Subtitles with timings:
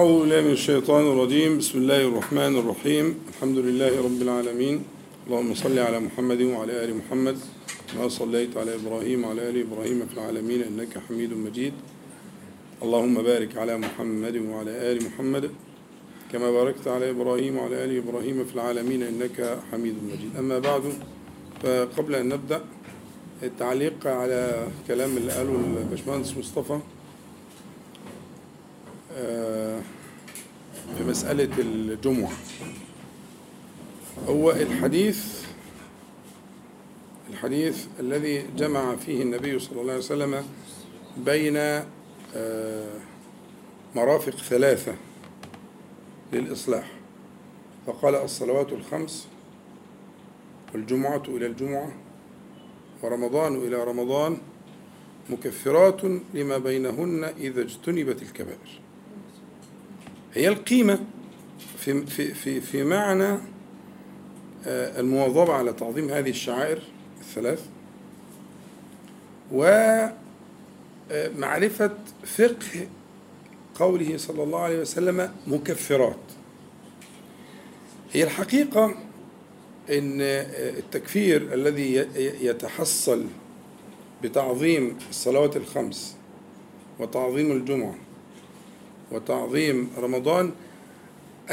[0.00, 1.58] أعوذ بالله من الشيطان الرجيم.
[1.58, 3.06] بسم الله الرحمن الرحيم.
[3.32, 4.76] الحمد لله رب العالمين.
[5.26, 7.36] اللهم صل على محمد وعلى آل محمد.
[7.92, 11.74] كما صليت على إبراهيم وعلى آل إبراهيم في العالمين إنك حميد مجيد.
[12.82, 15.44] اللهم بارك على محمد وعلى آل محمد.
[16.32, 20.32] كما باركت على إبراهيم وعلى آل إبراهيم في العالمين إنك حميد مجيد.
[20.38, 20.82] أما بعد
[21.62, 22.60] فقبل أن نبدأ
[23.42, 24.40] التعليق على
[24.88, 26.78] كلام اللي قاله الباشمهندس مصطفى
[29.14, 32.32] في مسألة الجمعة.
[34.28, 35.40] هو الحديث
[37.30, 40.44] الحديث الذي جمع فيه النبي صلى الله عليه وسلم
[41.16, 41.56] بين
[42.36, 42.94] آه،
[43.96, 44.94] مرافق ثلاثة
[46.32, 46.90] للإصلاح.
[47.86, 49.28] فقال الصلوات الخمس
[50.74, 51.92] والجمعة إلى الجمعة
[53.02, 54.38] ورمضان إلى رمضان
[55.30, 56.00] مكفرات
[56.34, 58.80] لما بينهن إذا اجتنبت الكبائر.
[60.34, 60.98] هي القيمة
[61.78, 63.38] في في في في معنى
[64.66, 66.82] آه، المواظبة على تعظيم هذه الشعائر
[67.20, 67.66] الثلاث
[69.52, 70.14] ومعرفة
[72.24, 72.88] فقه
[73.74, 76.16] قوله صلى الله عليه وسلم مكفرات.
[78.12, 78.84] هي الحقيقة
[79.90, 81.94] إن التكفير الذي
[82.40, 83.24] يتحصل
[84.22, 86.16] بتعظيم الصلوات الخمس
[86.98, 87.94] وتعظيم الجمعة
[89.12, 90.50] وتعظيم رمضان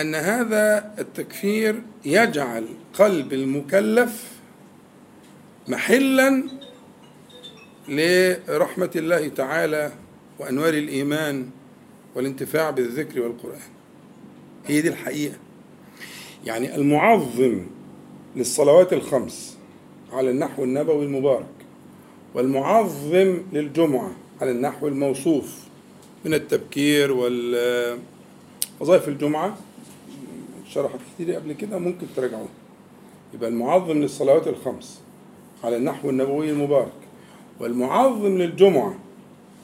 [0.02, 4.32] أن هذا التكفير يجعل قلب المكلف
[5.68, 6.44] محلا
[7.90, 9.92] لرحمة الله تعالى
[10.40, 11.50] وأنوار الإيمان
[12.16, 13.60] والانتفاع بالذكر والقرآن.
[14.68, 15.36] هي دي الحقيقة.
[16.46, 17.66] يعني المعظم
[18.36, 19.58] للصلوات الخمس
[20.14, 21.46] على النحو النبوي المبارك
[22.34, 24.12] والمعظم للجمعة
[24.42, 25.67] على النحو الموصوف
[26.28, 27.12] من التبكير
[28.80, 29.58] وظائف الجمعة.
[30.70, 32.48] شرحت كتير قبل كده ممكن تراجعوه
[33.34, 35.02] يبقى المعظم للصلوات الخمس
[35.64, 36.92] على النحو النبوي المبارك
[37.60, 38.96] والمعظم للجمعة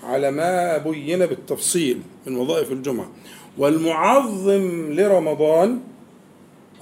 [0.04, 3.10] على ما بين بالتفصيل من وظائف الجمعة
[3.58, 5.80] والمعظم لرمضان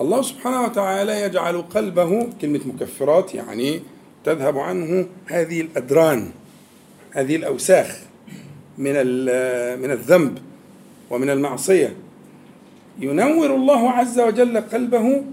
[0.01, 3.81] الله سبحانه وتعالى يجعل قلبه كلمة مكفرات يعني
[4.23, 6.31] تذهب عنه هذه الأدران
[7.11, 8.10] هذه الأوساخ.
[8.77, 8.93] من
[9.81, 10.37] من الذنب
[11.09, 11.95] ومن المعصية.
[12.99, 15.23] ينور الله عز وجل قلبه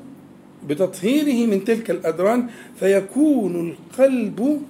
[0.66, 2.46] بتطهيره من تلك الأدران
[2.80, 4.62] فيكون القلب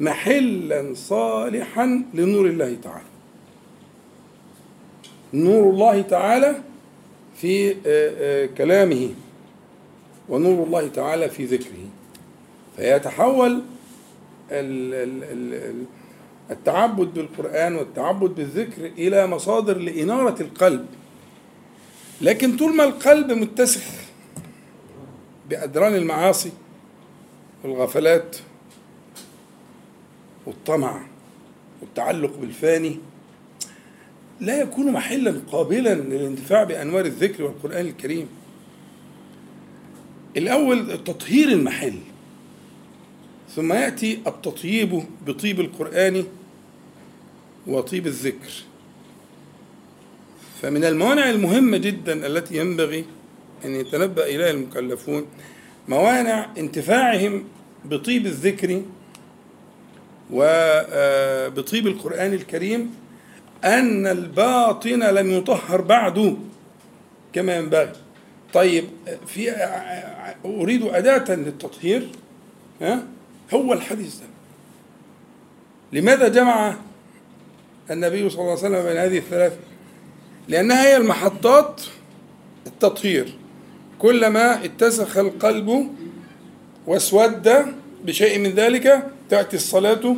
[0.00, 3.04] محلا صالحا لنور الله تعالى.
[5.34, 6.56] نور الله تعالى
[7.36, 7.74] في
[8.58, 9.08] كلامه
[10.28, 11.88] ونور الله تعالى في ذكره.
[12.76, 13.62] فيتحول
[16.50, 20.86] التعبد بالقرآن والتعبد بالذكر إلى مصادر لإنارة القلب.
[22.20, 23.82] لكن طول ما القلب متسخ
[25.50, 26.52] بأدران المعاصي
[27.64, 28.36] والغفلات
[30.46, 31.00] والطمع
[31.80, 32.98] والتعلق بالفاني
[34.40, 38.28] لا يكون محلا قابلا للانتفاع بأنوار الذكر والقرآن الكريم.
[40.36, 41.98] الأول تطهير المحل
[43.56, 46.24] ثم يأتي التطييب بطيب القرآن
[47.66, 48.52] وطيب الذكر.
[50.62, 53.04] فمن الموانع المهمة جدا التي ينبغي
[53.64, 55.26] أن يتنبأ إليها المكلفون
[55.88, 57.44] موانع انتفاعهم
[57.84, 58.82] بطيب الذكر
[60.30, 62.94] وبطيب القرآن الكريم
[63.64, 66.36] أن الباطن لم يطهر بعد
[67.32, 67.92] كما ينبغي.
[68.52, 68.84] طيب
[69.26, 69.50] في
[70.44, 72.08] أريد أداة للتطهير
[72.82, 73.04] ها؟
[73.54, 74.26] هو الحديث ده.
[75.92, 76.76] لماذا جمع
[77.90, 79.52] النبي صلى الله عليه وسلم بين هذه الثلاث
[80.48, 81.82] لأنها هي المحطات
[82.66, 83.34] التطهير.
[83.98, 85.88] كلما اتسخ القلب
[86.86, 87.48] واسود
[88.04, 90.16] بشيء من ذلك تأتي الصلاة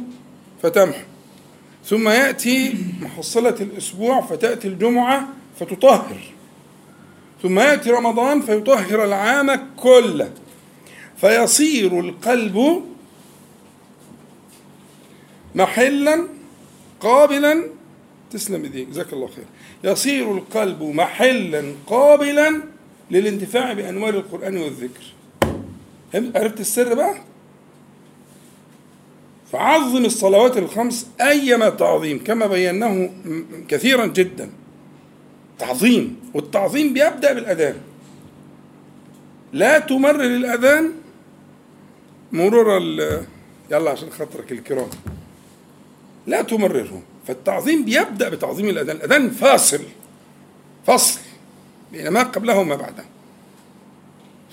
[0.62, 1.02] فتمحو.
[1.84, 5.28] ثم يأتي محصلة الأسبوع فتأتي الجمعة
[5.60, 6.20] فتطهر.
[7.42, 10.30] ثم يأتي رمضان فيطهر العام كله.
[11.16, 12.84] فيصير القلب
[15.54, 16.28] محلا
[17.02, 17.64] قابلا
[18.30, 18.88] تسلم إيديك.
[18.88, 19.44] جزاك الله خير.
[19.84, 22.62] يصير القلب محلا قابلا
[23.10, 25.04] للانتفاع بأنوار القرآن والذكر.
[26.14, 27.14] عرفت السر بقى؟
[29.52, 33.10] فعظم الصلوات الخمس أيما تعظيم كما بيناه
[33.68, 34.50] كثيرا جدا.
[35.58, 37.76] تعظيم والتعظيم بيبدأ بالأذان.
[39.52, 40.92] لا تمرر الأذان
[42.32, 42.80] مرور
[43.70, 44.88] يلا عشان خاطرك الكرام.
[46.26, 47.02] لا تمرره.
[47.26, 48.96] فالتعظيم بيبدأ بتعظيم الأذان.
[48.96, 49.80] الأذان فاصل.
[50.86, 51.20] فصل.
[51.92, 53.04] بين ما قبله وما بعده.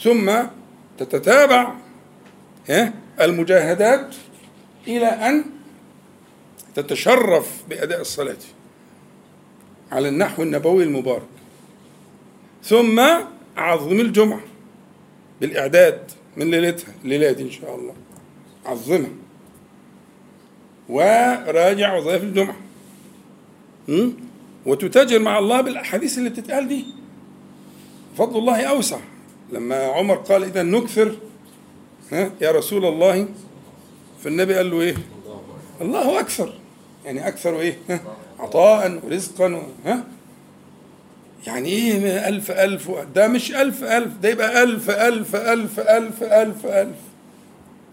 [0.04, 0.32] ثم
[0.98, 1.74] تتتابع
[3.22, 4.16] المجاهدات
[4.88, 5.46] إلى أن
[6.76, 8.38] تتشرف بأداء الصلاة
[9.92, 11.28] على النحو النبوي المبارك.
[12.64, 13.00] ثم
[13.58, 14.42] عظم الجمعة
[15.42, 16.94] بالإعداد من ليلتها
[17.32, 17.96] دي إن شاء الله.
[18.66, 19.10] عظمها.
[20.90, 22.56] وراجع وظائف الجمعة.
[24.66, 26.86] وتتاجر مع الله بالأحاديث اللي بتتقال دي.
[28.18, 29.00] فضل الله أوسع.
[29.52, 31.16] لما عمر قال إذا نكثر
[32.12, 33.28] ها يا رسول الله
[34.24, 34.96] فالنبي قال له إيه؟
[35.82, 36.54] الله أكثر.
[37.06, 37.78] يعني أكثر إيه؟
[38.40, 40.04] عطاء ورزقا ها؟
[41.48, 46.66] يعني إيه؟ ألف ألف ده مش ألف ألف ده يبقى ألف ألف ألف ألف ألف
[46.66, 46.96] ألف.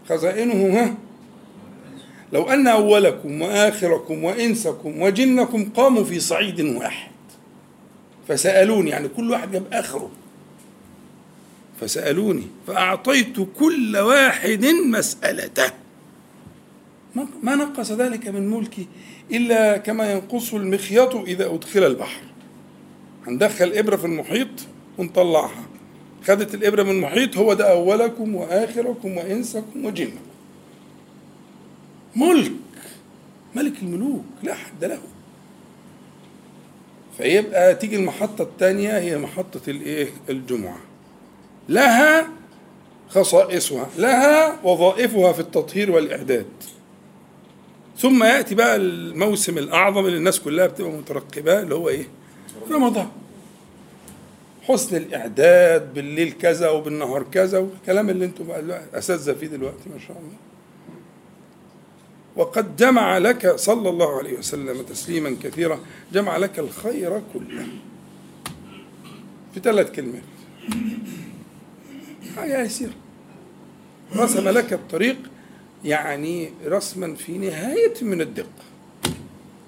[0.09, 0.95] خزائنه ها؟
[2.33, 7.11] لو أن أولكم وآخركم وإنسكم وجنكم قاموا في صعيد واحد.
[8.29, 10.11] فسألوني يعني كل واحد جاب آخره.
[11.81, 15.71] فسألوني فأعطيت كل واحد مسألته.
[17.43, 18.87] ما نقص ذلك من ملكي
[19.33, 22.23] إلا كما ينقص المخيط إذا أدخل البحر.
[23.27, 24.49] هندخل إبرة في المحيط
[24.99, 25.65] ونطلعها
[26.25, 30.26] خدت الإبرة من المحيط هو ده أولكم وآخركم وإنسكم وجنكم.
[32.17, 32.53] ملك.
[33.55, 34.99] ملك الملوك لا حد له.
[37.19, 40.79] فيبقى تيجي المحطة الثانية هي محطة الإيه؟ الجمعة.
[41.69, 42.29] لها
[43.09, 46.47] خصائصها لها وظائفها في التطهير والإعداد.
[47.99, 52.09] ثم يأتي بقى الموسم الأعظم اللي الناس كلها بتبقى مترقباه اللي هو إيه؟
[52.71, 53.09] رمضان.
[54.63, 58.45] حسن الإعداد بالليل كذا وبالنهار كذا والكلام اللي أنتم
[58.95, 60.37] أساتذة فيه دلوقتي ما شاء الله.
[62.37, 65.79] وقد جمع لك صلى الله عليه وسلم تسليما كثيرا
[66.13, 67.67] جمع لك الخير كله.
[69.55, 70.23] في ثلاث كلمات.
[72.37, 72.93] حاجة يسيرة
[74.17, 75.17] رسم لك الطريق
[75.85, 78.65] يعني رسما في نهاية من الدقة.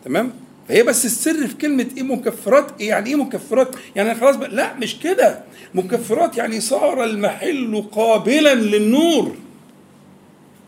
[0.05, 0.33] تمام؟
[0.69, 4.75] فهي بس السر في كلمة إيه مكفرات؟ إيه يعني إيه مكفرات؟ يعني خلاص بقى لا
[4.75, 5.43] مش كده.
[5.75, 9.35] مكفرات يعني صار المحل قابلا للنور.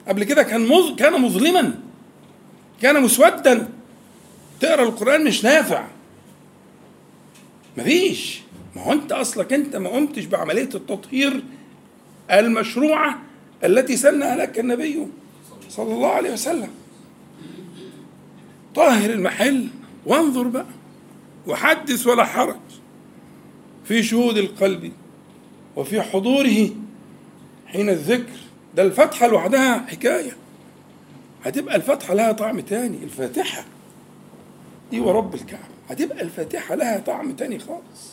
[0.09, 0.97] قبل كده كان مظ...
[0.97, 1.75] كان مظلما.
[2.83, 3.69] كان مسودا.
[4.61, 5.87] تقرأ القرآن مش نافع.
[7.79, 8.41] مفيش.
[8.77, 11.45] ما هو انت أصلك انت ما قمتش بعملية التطهير
[12.31, 13.19] المشروعة
[13.65, 15.07] التي سنها لك النبي
[15.69, 16.71] صلى الله عليه وسلم.
[18.75, 19.69] طاهر المحل.
[20.07, 20.67] وانظر بقى.
[21.47, 22.57] وحدث ولا حرج.
[23.85, 24.93] في شهود القلب
[25.77, 26.71] وفي حضوره
[27.67, 28.39] حين الذكر.
[28.75, 30.37] ده الفتحة لوحدها حكاية.
[31.45, 33.65] هتبقى الفتحة لها طعم تاني الفاتحة
[34.91, 35.65] دي ورب الكعبة.
[35.89, 38.11] هتبقى الفاتحة لها طعم تاني خالص.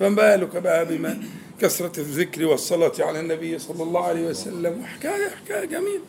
[0.00, 1.22] فما بالك بقى بما
[1.60, 6.00] كثرة الذكر والصلاة على النبي صلى الله عليه وسلم؟ حكاية حكاية جميلة.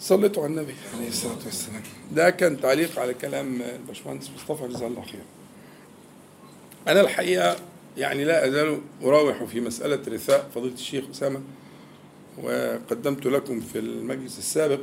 [0.00, 1.82] صليتوا على النبي عليه الصلاة والسلام.
[2.12, 5.20] ده كان تعليق على كلام الباشمهندس مصطفى جزاه الله خير.
[6.88, 7.56] أنا الحقيقة
[7.96, 11.40] يعني لا أزال أراوح في مسألة رثاء فضيلة الشيخ أسامة.
[12.42, 14.80] وقدمت لكم في المجلس السابق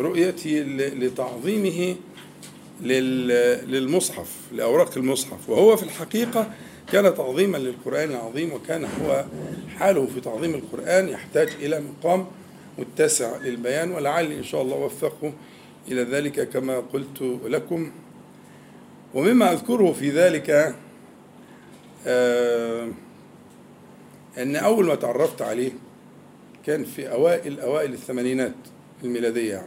[0.00, 1.96] رؤيتي لتعظيمه
[2.82, 5.50] للمصحف لأوراق المصحف.
[5.50, 6.50] وهو في الحقيقة
[6.92, 9.24] كان تعظيما للقرآن العظيم وكان هو
[9.78, 12.26] حاله في تعظيم القرآن يحتاج إلى مقام
[12.78, 15.32] متسع للبيان ولعلي إن شاء الله وفقه
[15.88, 17.90] إلى ذلك كما قلت لكم.
[19.14, 20.74] ومما أذكره في ذلك
[22.06, 22.88] آه
[24.42, 25.70] أن أول ما تعرفت عليه
[26.66, 28.54] كان في أوائل أوائل الثمانينات
[29.04, 29.66] الميلادية يعني.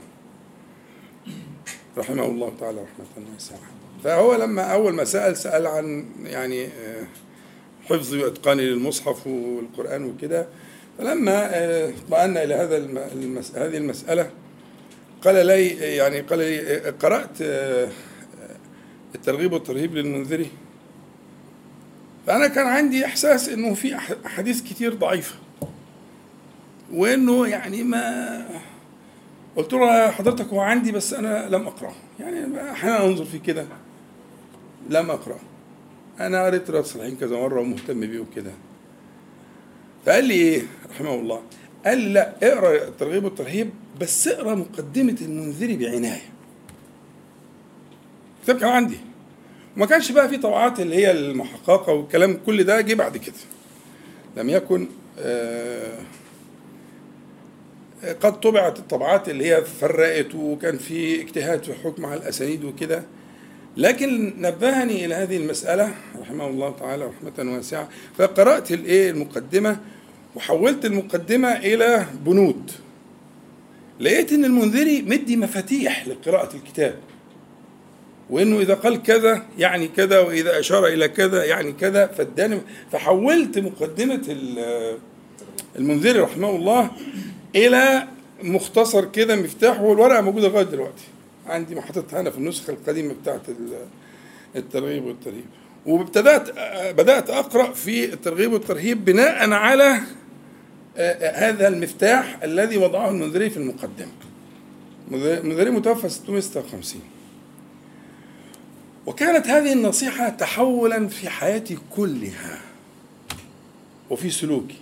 [1.97, 3.59] رحمه الله تعالى رحمة واسعة.
[4.03, 6.69] فهو لما أول ما سأل سأل عن يعني
[7.85, 10.47] حفظ وإتقان للمصحف والقرآن وكده.
[10.97, 11.49] فلما
[11.89, 12.77] اطمأنا إلى هذا
[13.13, 13.55] المس...
[13.55, 14.29] هذه المسألة
[15.21, 17.41] قال لي يعني قال لي قرأت
[19.15, 20.51] الترغيب والترهيب للمنذري
[22.27, 25.35] فأنا كان عندي إحساس إنه في أحاديث كتير ضعيفة.
[26.93, 28.45] وإنه يعني ما
[29.55, 33.65] قلت له حضرتك هو عندي بس أنا لم أقرأه يعني أحيانا أنظر في كده.
[34.89, 35.39] لم أقرأ.
[36.19, 38.51] أنا قريت رياض الصالحين كذا مرة ومهتم بيه وكده.
[40.05, 41.41] فقال لي إيه؟ رحمه الله.
[41.85, 43.69] قال لي لا اقرأ الترغيب والترهيب
[44.01, 46.21] بس اقرأ مقدمة المنذري بعناية.
[48.39, 48.97] الكتاب كان عندي.
[49.77, 53.35] وما كانش بقى في طبعات اللي هي المحققة والكلام كل ده جه بعد كده.
[54.37, 54.87] لم يكن
[55.19, 55.97] آه
[58.21, 63.03] قد طبعت الطبعات اللي هي فرقت وكان في اجتهاد في حكم على الأسانيد وكده.
[63.77, 67.89] لكن نبهني إلى هذه المسألة رحمه الله تعالى رحمة واسعة.
[68.17, 69.77] فقرأت الإيه؟ المقدمة
[70.35, 72.71] وحولت المقدمة إلى بنود.
[73.99, 76.95] لقيت إن المنذري مدي مفاتيح لقراءة الكتاب.
[78.29, 82.61] وإنه إذا قال كذا يعني كذا وإذا أشار إلى كذا يعني كذا فاداني
[82.91, 84.37] فحولت مقدمة
[85.75, 86.91] المنذري رحمه الله
[87.55, 88.07] إلى
[88.43, 91.03] مختصر كده مفتاح والورقة موجودة لغاية دلوقتي.
[91.47, 93.41] عندي حاططها أنا في النسخة القديمة بتاعت
[94.55, 95.45] الترغيب والترهيب.
[95.85, 96.49] وابتدأت
[96.93, 99.99] بدأت أقرأ في الترغيب والترهيب بناء على
[101.33, 104.11] هذا المفتاح الذي وضعه المنذري في المقدمة.
[105.11, 107.01] المنذري متوفى 656
[109.05, 112.61] وكانت هذه النصيحة تحولا في حياتي كلها.
[114.09, 114.77] وفي سلوكي.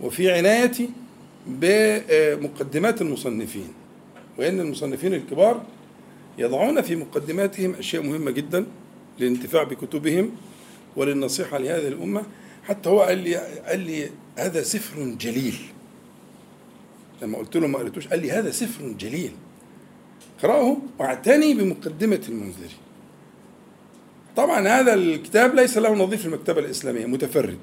[0.00, 0.90] وفي عنايتي
[1.46, 3.68] بمقدمات المصنفين.
[4.38, 5.62] وإن المصنفين الكبار
[6.38, 8.66] يضعون في مقدماتهم أشياء مهمة جدا
[9.18, 10.30] للانتفاع بكتبهم
[10.96, 12.22] وللنصيحة لهذه الأمة.
[12.64, 13.34] حتى هو قال لي
[13.66, 15.56] قال لي هذا سفر جليل.
[17.22, 19.32] لما قلت له ما قريتوش قال لي هذا سفر جليل.
[20.44, 22.76] اقرأه وأعتني بمقدمة المنذري
[24.36, 27.58] طبعا هذا الكتاب ليس له نظير في المكتبة الإسلامية متفرد.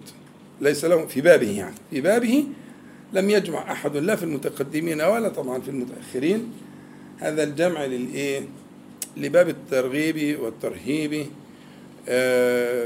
[0.61, 1.75] ليس له في بابه يعني.
[1.91, 2.45] في بابه
[3.13, 6.51] لم يجمع أحد لا في المتقدمين ولا طبعا في المتأخرين.
[7.19, 8.41] هذا الجمع للإيه؟
[9.17, 11.25] لباب الترغيب والترهيب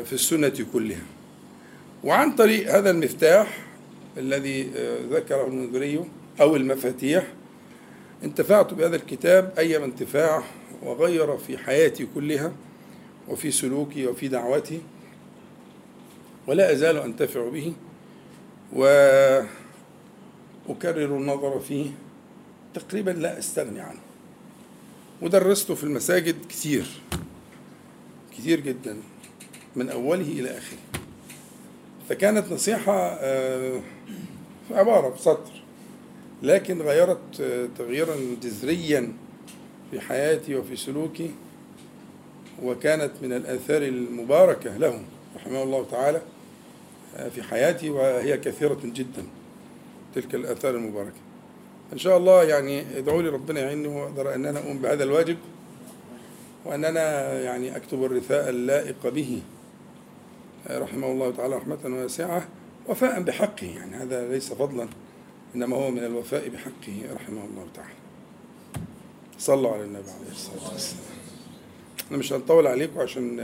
[0.06, 1.06] في السنة كلها.
[2.04, 3.66] وعن طريق هذا المفتاح
[4.18, 4.72] الذي
[5.12, 6.06] ذكره المنذري
[6.42, 7.28] أو المفاتيح
[8.26, 10.44] انتفعت بهذا الكتاب أيما انتفاع
[10.84, 12.52] وغير في حياتي كلها
[13.28, 14.82] وفي سلوكي وفي دعوتي
[16.48, 17.74] ولا أزال أنتفع به
[18.74, 19.46] وأكرر
[21.18, 21.92] النظر فيه.
[22.74, 24.00] تقريبا لا أستغني عنه.
[25.22, 26.86] ودرسته في المساجد كثير
[28.38, 28.98] كثير جدا
[29.76, 30.78] من أوله إلى آخره.
[32.10, 33.82] فكانت نصيحة في
[34.72, 35.65] عبارة في سطر
[36.44, 37.42] لكن غيرت
[37.78, 39.14] تغييرا جذريا
[39.92, 41.32] في حياتي وفي سلوكي
[42.64, 45.02] وكانت من الآثار المباركة له
[45.36, 46.22] رحمه الله تعالى
[47.30, 49.24] في حياتي وهي كثيرة جدا
[50.16, 51.26] تلك الآثار المباركة.
[51.94, 55.38] إن شاء الله يعني ادعوا لي ربنا يعيني وأقدر أن أنا أقوم بهذا الواجب
[56.66, 59.42] وأن أنا يعني أكتب الرثاء اللائق به
[60.70, 62.48] رحمه الله تعالى رحمة واسعة
[62.88, 64.88] وفاء بحقه يعني هذا ليس فضلا.
[65.56, 67.94] إنما هو من الوفاء بحقه رحمه الله تعالى.
[69.40, 71.04] صلوا على النبي عليه الصلاة والسلام.
[72.10, 73.40] أنا مش هنطول عليكم عشان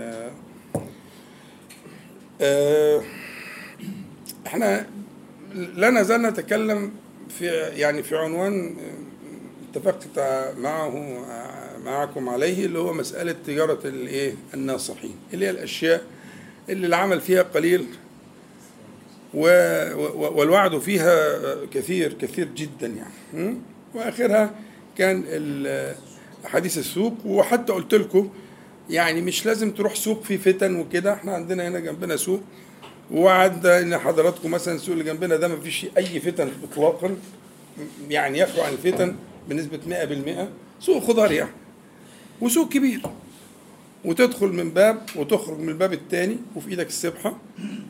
[2.42, 3.02] آه
[4.48, 4.88] إحنا
[5.54, 6.92] لا نزال نتكلم
[7.30, 8.76] في يعني في عنوان
[9.72, 10.20] اتفقت
[10.58, 11.26] معه
[11.86, 16.04] معكم عليه اللي هو مسألة تجارة الإيه؟ الناصحين اللي هي الأشياء
[16.70, 17.86] اللي العمل فيها قليل
[19.34, 21.38] والوعد فيها
[21.72, 23.58] كثير كثير جدا يعني.
[23.96, 24.56] وآخرها
[24.98, 25.24] كان
[26.46, 27.14] حديث السوق.
[27.26, 28.30] وحتى قلت لكم
[28.90, 31.14] يعني مش لازم تروح سوق فيه فتن وكده.
[31.14, 32.42] إحنا عندنا هنا جنبنا سوق.
[33.12, 37.16] وعد إن حضراتكم مثلا السوق اللي جنبنا ده ما فيش أي فتن اطلاقا.
[38.10, 39.16] يعني يخلو عن الفتن
[39.50, 39.80] بنسبة
[40.80, 41.52] 100% سوق خضار يعني.
[42.42, 43.02] وسوق كبير.
[44.06, 47.38] وتدخل من باب وتخرج من الباب الثاني وفي إيدك السبحة.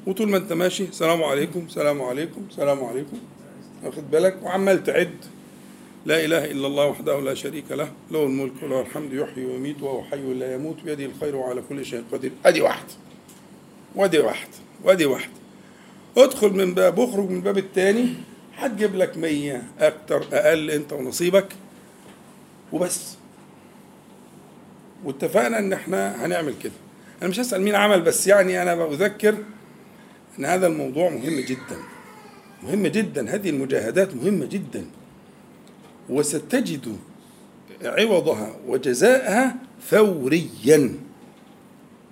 [0.08, 3.18] وطول ما أنت ماشي سلام عليكم سلام عليكم سلام عليكم.
[3.84, 5.16] واخد بالك؟ وعمال تعد.
[6.06, 10.04] لا إله إلا الله وحده لا شريك له له الملك وله الحمد يحيي ويميت وهو
[10.04, 12.32] حي لا يموت بيده الخير وعلى كل شيء قدير.
[12.46, 12.94] أدي واحدة
[13.96, 14.54] وأدي واحدة
[14.84, 15.34] وأدي واحدة
[16.18, 18.14] ادخل من باب واخرج من الباب الثاني
[18.58, 21.48] هتجيب لك مية أكتر أقل أنت ونصيبك.
[22.74, 23.21] وبس.
[25.04, 26.74] واتفقنا إن إحنا هنعمل كده.
[27.22, 29.36] أنا مش هسأل مين عمل بس يعني أنا بذكر
[30.40, 31.78] إن هذا الموضوع مهم جدا.
[32.64, 33.36] مهم جدا.
[33.36, 34.86] هذه المجاهدات مهمة جدا.
[36.10, 36.98] وستجد
[37.84, 39.56] عوضها وجزاءها
[39.90, 40.96] فوريا.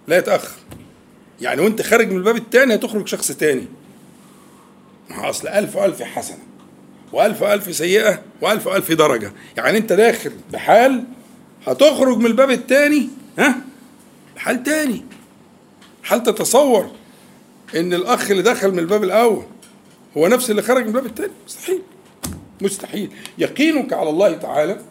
[0.08, 0.58] لا يتأخر.
[1.41, 3.65] يعني وأنت خارج من الباب الثاني هتخرج شخص تاني.
[5.12, 6.38] أصل ألف وألف حسنة
[7.13, 9.31] وألف وألف سيئة وألف وألف درجة.
[9.58, 11.03] يعني أنت داخل بحال
[11.67, 13.55] هتخرج من الباب الثاني ها؟
[14.37, 15.05] حال تاني.
[16.03, 16.91] هل تتصور
[17.75, 19.43] إن الأخ اللي دخل من الباب الأول
[20.17, 21.81] هو نفس اللي خرج من الباب الثاني مستحيل.
[22.61, 23.11] مستحيل.
[23.37, 24.81] يقينك على الله تعالى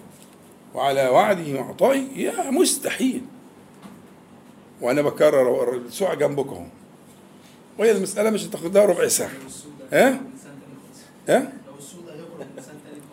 [0.75, 3.23] وعلى وعده وعطائه؟ يا مستحيل.
[4.81, 6.57] وأنا بكرر السوع جنبكم.
[6.57, 6.65] اهو
[7.79, 9.31] وهي المسألة مش هتاخدها ربع ساعة.
[9.93, 10.21] ها؟
[11.29, 11.53] ها؟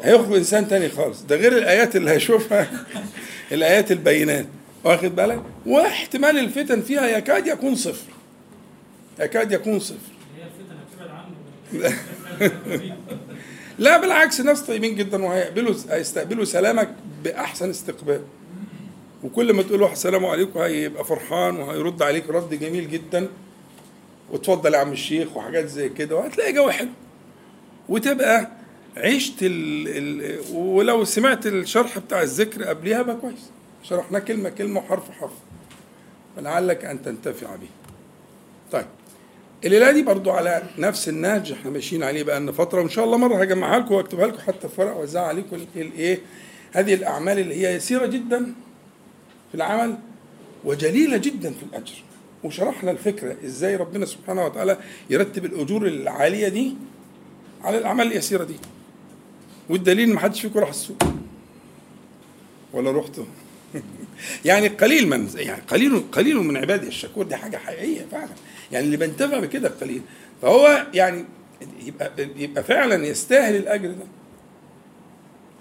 [0.02, 1.22] هيخرج إنسان تاني خالص.
[1.22, 2.86] ده غير الآيات اللي هيشوفها.
[3.52, 4.46] الآيات البينات.
[4.84, 8.12] واخد بالك؟ واحتمال الفتن فيها يكاد يكون صفر.
[9.20, 10.16] يكاد يكون صفر.
[13.80, 16.90] لا بالعكس ناس طيبين جدا وهيقبلوا هيستقبلوا سلامك
[17.24, 18.22] بأحسن استقبال.
[19.24, 23.28] وكل ما تقول له السلام عليكم هيبقى فرحان وهيرد عليك رد جميل جدا.
[24.32, 26.16] وتفضل يا عم الشيخ وحاجات زي كده.
[26.16, 26.90] وهتلاقي جو حلو.
[27.90, 28.52] وتبقى
[28.98, 33.50] عشت ال ال ولو سمعت الشرح بتاع الذكر قبليها بقى كويس.
[33.84, 35.32] شرحناه كلمة كلمة وحرف حرف.
[36.36, 37.68] فلعلك أن تنتفع به.
[38.72, 38.86] طيب.
[39.66, 43.18] الليلة دي برضو على نفس النهج إحنا ماشيين عليه بقى لنا فترة وإن شاء الله
[43.18, 46.20] مرة هجمعها لكم وأكتبها لكم حتى في ورق وأوزعها عليكم الايه
[46.72, 48.54] هذه الأعمال اللي هي يسيرة جدا
[49.52, 49.98] في العمل
[50.64, 51.94] وجليلة جدا في الأجر.
[52.44, 54.78] وشرحنا الفكرة إزاي ربنا سبحانه وتعالى
[55.10, 56.74] يرتب الأجور العالية دي
[57.64, 58.56] على الأعمال اليسيرة دي.
[59.70, 60.98] والدليل ما حدش فيكم راح السوق.
[62.74, 63.26] ولا رحتوا؟
[64.46, 67.26] يعني قليل من يعني قليل قليل من عبادي الشكور.
[67.26, 68.30] دي حاجة حقيقية فعلا.
[68.72, 70.02] يعني اللي بينتفع بكده قليل.
[70.42, 71.26] فهو يعني
[71.86, 74.06] يبقى يبقى فعلا يستاهل الأجر ده.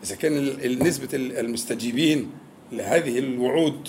[0.04, 2.30] إذا كان نسبة ال- المستجيبين
[2.72, 3.88] لهذه الوعود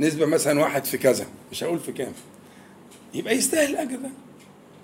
[0.00, 2.12] نسبة مثلا واحد في كذا مش هقول في كام.
[3.14, 4.10] يبقى يستاهل الأجر ده.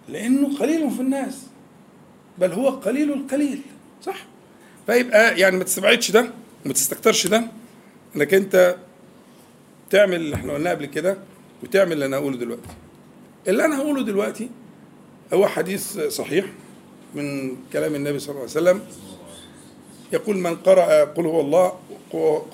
[0.08, 1.38] لأنه قليل في الناس.
[2.38, 3.60] بل هو قليل القليل.
[4.02, 4.26] صح؟
[4.90, 6.30] فيبقى يعني ما تستبعدش ده
[6.64, 7.42] وما تستكترش ده
[8.16, 8.76] إنك أنت
[9.90, 11.18] تعمل اللي إحنا قلناه قبل كده
[11.62, 12.68] وتعمل اللي أنا هقوله دلوقتي.
[13.48, 14.50] اللي أنا هقوله دلوقتي
[15.34, 16.44] هو حديث صحيح
[17.14, 18.80] من كلام النبي صلى الله عليه وسلم.
[20.12, 21.68] يقول من قرأ قل هو الله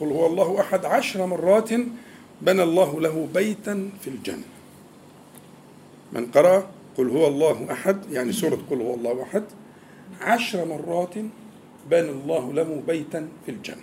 [0.01, 1.71] قل هو الله أحد عشر مرات
[2.43, 4.45] بنى الله له بيتا في الجنة.
[6.13, 9.45] من قرأ قل هو الله أحد يعني سورة قل هو الله أحد
[10.21, 11.15] عشر مرات
[11.91, 13.83] بنى الله له بيتا في الجنة.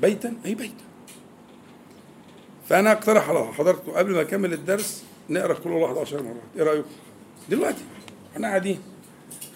[0.00, 0.84] بيتا أي بيتا
[2.68, 6.88] فأنا أقترح على حضراتكم قبل ما أكمل الدرس نقرأ هو الله 11 مرات إيه رأيكم؟
[7.50, 7.82] دلوقتي
[8.32, 8.78] إحنا قاعدين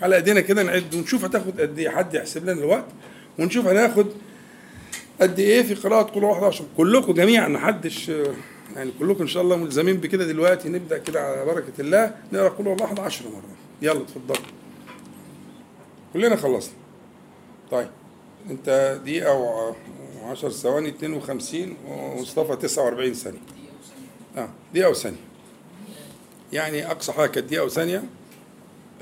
[0.03, 1.88] على إيدينا كده نعد ونشوف هتاخد قد إيه.
[1.88, 2.85] حد يحسب لنا الوقت
[3.38, 4.07] ونشوف هناخد
[5.21, 8.09] قد إيه في قراءة قل هو 11 كلكم جميعا محدش
[8.77, 10.68] يعني كلكم إن شاء الله ملزمين بكده دلوقتي.
[10.68, 13.42] نبدأ كده على بركة الله قل هو الله 11 مرة.
[13.83, 14.40] يلا اتفضل.
[16.12, 16.75] كلنا خلصنا.
[17.75, 17.89] طيب
[18.51, 19.65] انت دقيقة
[20.35, 23.39] و10 ثواني 52 ومصطفى 49 ثانية.
[24.37, 25.19] آه دقيقة وثانية
[26.53, 28.05] يعني اقصى حاجة كانت دقيقة وثانية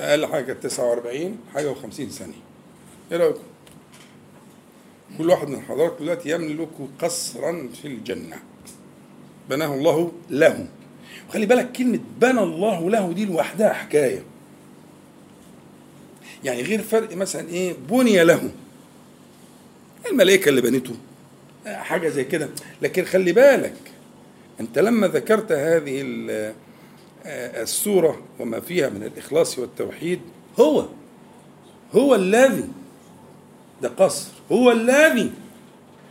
[0.01, 2.35] أقل حاجة كانت 49 حاجة و50 ثانية.
[3.13, 3.43] إيه رايكم؟
[5.19, 6.69] كل واحد من حضراتكم دلوقتي يملك
[7.01, 8.37] قصرا في الجنة.
[9.51, 10.67] بناه الله له.
[11.29, 14.23] وخلي بالك كلمة بنى الله له دي لوحدها حكاية.
[16.45, 18.51] يعني غير فرق مثلا إيه بني له.
[20.11, 20.95] الملائكة اللي بنته
[21.67, 22.49] حاجة زي كده.
[22.83, 23.75] لكن خلي بالك
[24.61, 26.55] أنت لما ذكرت هذه ال-
[27.63, 30.21] السورة وما فيها من الإخلاص والتوحيد
[30.61, 30.87] هو
[31.95, 32.65] هو الذي
[33.83, 35.33] ده قصر هو الذي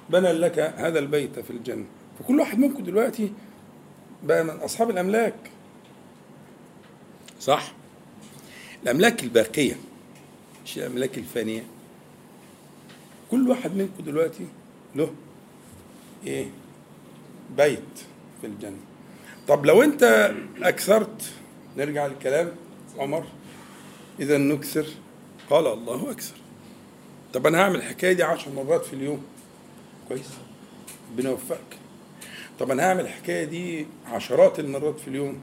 [0.10, 1.86] بنى لك هذا البيت في الجنة.
[2.20, 3.32] فكل واحد منكم دلوقتي
[4.24, 5.34] بقى من أصحاب الأملاك.
[7.40, 7.72] صح؟
[8.84, 9.76] الأملاك الباقية
[10.66, 11.64] مش الأملاك الفانية.
[13.32, 14.48] كل واحد منكم دلوقتي
[14.96, 15.14] له
[16.28, 16.48] إيه؟
[17.58, 18.00] بيت
[18.42, 18.78] في الجنة.
[19.48, 21.32] طب لو أنت أكثرت
[21.78, 22.52] نرجع للكلام
[22.98, 23.24] عمر
[24.20, 24.86] إذا نكثر
[25.50, 26.36] قال الله أكثر.
[27.34, 29.24] طب أنا هعمل الحكاية دي عشر مرات في اليوم.
[30.08, 30.30] كويس؟
[31.12, 31.78] ربنا يوفقك.
[32.60, 35.42] طب أنا هعمل الحكاية دي عشرات المرات في اليوم.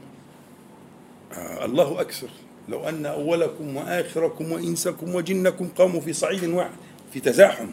[1.33, 2.29] آه الله أكثر.
[2.69, 6.71] لو أن أولكم وآخركم وإنسكم وجنكم قاموا في صعيد واحد
[7.13, 7.67] في تزاحم.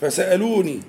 [0.00, 0.80] فسألوني.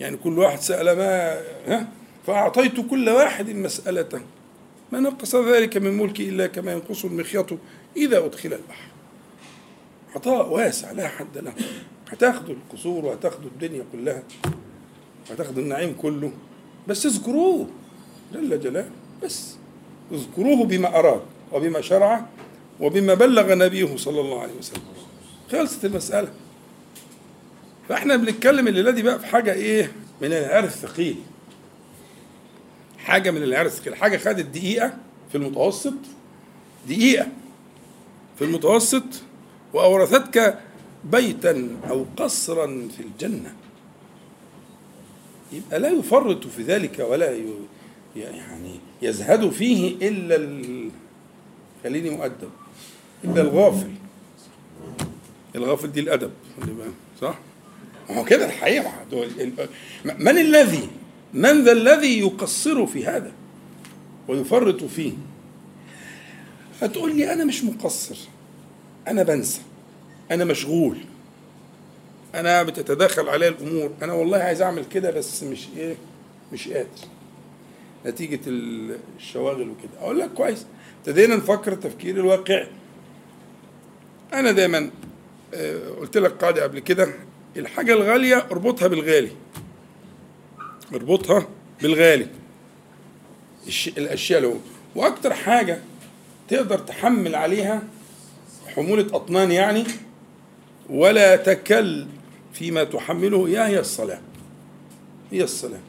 [0.00, 1.88] يعني كل واحد سأل ما ها؟
[2.26, 4.20] فأعطيت كل واحد مسألته
[4.92, 7.46] ما نقص ذلك من ملكي إلا كما ينقص المخيط
[7.96, 8.84] إذا أدخل البحر.
[10.14, 11.52] عطاء واسع لا حد له.
[12.10, 14.22] هتاخدوا القصور وهتاخدوا الدنيا كلها.
[15.30, 16.32] وهتاخدوا النعيم كله.
[16.88, 17.66] بس اذكروه.
[18.32, 18.90] جل جلاله.
[19.22, 19.56] بس.
[20.12, 21.22] اذكروه بما أراد
[21.52, 22.26] وبما شرع
[22.80, 24.82] وبما بلغ نبيه صلى الله عليه وسلم.
[25.52, 26.28] خلصت المسألة.
[27.88, 29.92] فاحنا بنتكلم الليلة دي بقى في حاجة إيه؟
[30.22, 31.16] من العرض الثقيل
[32.98, 34.96] حاجة من العرض الثقيل حاجة خدت دقيقة
[35.30, 35.94] في المتوسط.
[36.88, 37.26] دقيقة
[38.38, 39.04] في المتوسط.
[39.74, 40.58] وأورثتك
[41.04, 42.66] بيتا أو قصرا
[42.96, 43.54] في الجنة.
[45.52, 47.38] يبقى لا يفرط في ذلك ولا.
[48.16, 50.88] يعني يزهد فيه إلا ال...
[51.84, 52.50] خليني مؤدب.
[53.24, 53.90] إلا الغافل.
[55.56, 56.30] الغافل دي الأدب.
[57.20, 57.38] صح؟
[58.10, 58.92] ما هو كده الحقيقة.
[59.10, 59.68] دول ال-
[60.18, 60.88] من الذي
[61.34, 63.32] من ذا الذي يقصر في هذا
[64.28, 65.12] ويفرط فيه؟
[66.82, 68.16] هتقول لي أنا مش مقصر
[69.08, 69.60] أنا بنسى
[70.30, 70.96] أنا مشغول
[72.34, 75.94] أنا بتتداخل علي الأمور أنا والله عايز أعمل كده بس مش إيه
[76.52, 76.88] مش قادر.
[78.06, 79.90] نتيجة ال- الشواغل وكده.
[80.00, 80.66] أقول لك كويس
[80.98, 82.66] ابتدينا نفكر التفكير الواقعي
[84.32, 84.90] أنا دايما
[85.54, 87.08] آه، قلت لك قاعدة قبل كده.
[87.56, 89.30] الحاجة الغالية اربطها بالغالي.
[90.94, 91.48] اربطها
[91.82, 92.26] بالغالي.
[93.98, 94.56] الأشياء اللي هو
[94.94, 95.80] وأكتر حاجة
[96.48, 97.82] تقدر تحمل عليها
[98.66, 99.84] حمولة أطنان يعني
[100.90, 102.06] ولا تكل
[102.52, 104.20] فيما تحمله يا هي الصلاة.
[105.30, 105.80] هي الصلاة.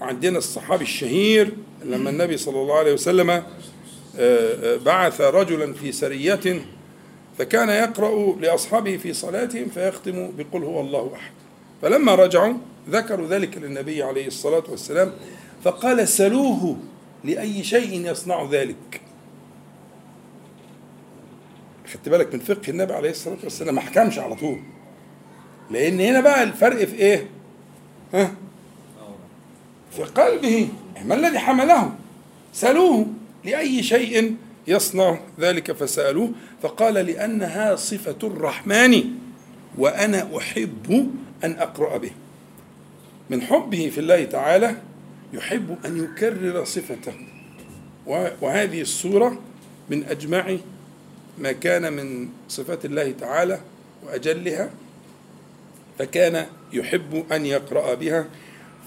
[0.00, 1.52] وعندنا الصحابي الشهير
[1.84, 3.42] لما النبي صلى الله عليه وسلم آه،
[4.18, 6.62] آه، بعث رجلا في سرية
[7.38, 11.32] فكان يقرأ لأصحابه في صلاتهم فيختم بقل هو الله أحد.
[11.82, 12.54] فلما رجعوا
[12.90, 15.12] ذكروا ذلك للنبي عليه الصلاة والسلام
[15.64, 16.76] فقال سلوه
[17.24, 19.00] لأي شيء يصنع ذلك.
[21.92, 24.58] خدت بالك من فقه النبي عليه الصلاة والسلام؟ ما حكمش على طول.
[25.70, 27.26] لأن هنا بقى الفرق في إيه؟
[28.14, 28.34] ها؟
[29.96, 30.68] في قلبه.
[31.04, 31.92] ما الذي حمله؟
[32.52, 33.06] سألوه
[33.44, 36.30] لأي شيء يصنع ذلك فسألوه.
[36.62, 39.04] فقال لأنها صفة الرحمن
[39.78, 41.10] وأنا أحب
[41.44, 42.10] أن أقرأ به.
[43.30, 44.76] من حبه في الله تعالى
[45.32, 47.12] يحب أن يكرر صفته.
[48.40, 49.38] وهذه السورة
[49.90, 50.56] من أجمع
[51.38, 53.60] ما كان من صفات الله تعالى
[54.06, 54.70] وأجلها
[55.98, 58.26] فكان يحب أن يقرأ بها.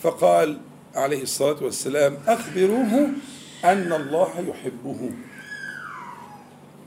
[0.02, 0.58] فقال
[0.96, 3.10] عليه الصلاة والسلام أخبروه
[3.66, 5.12] أن الله يحبه.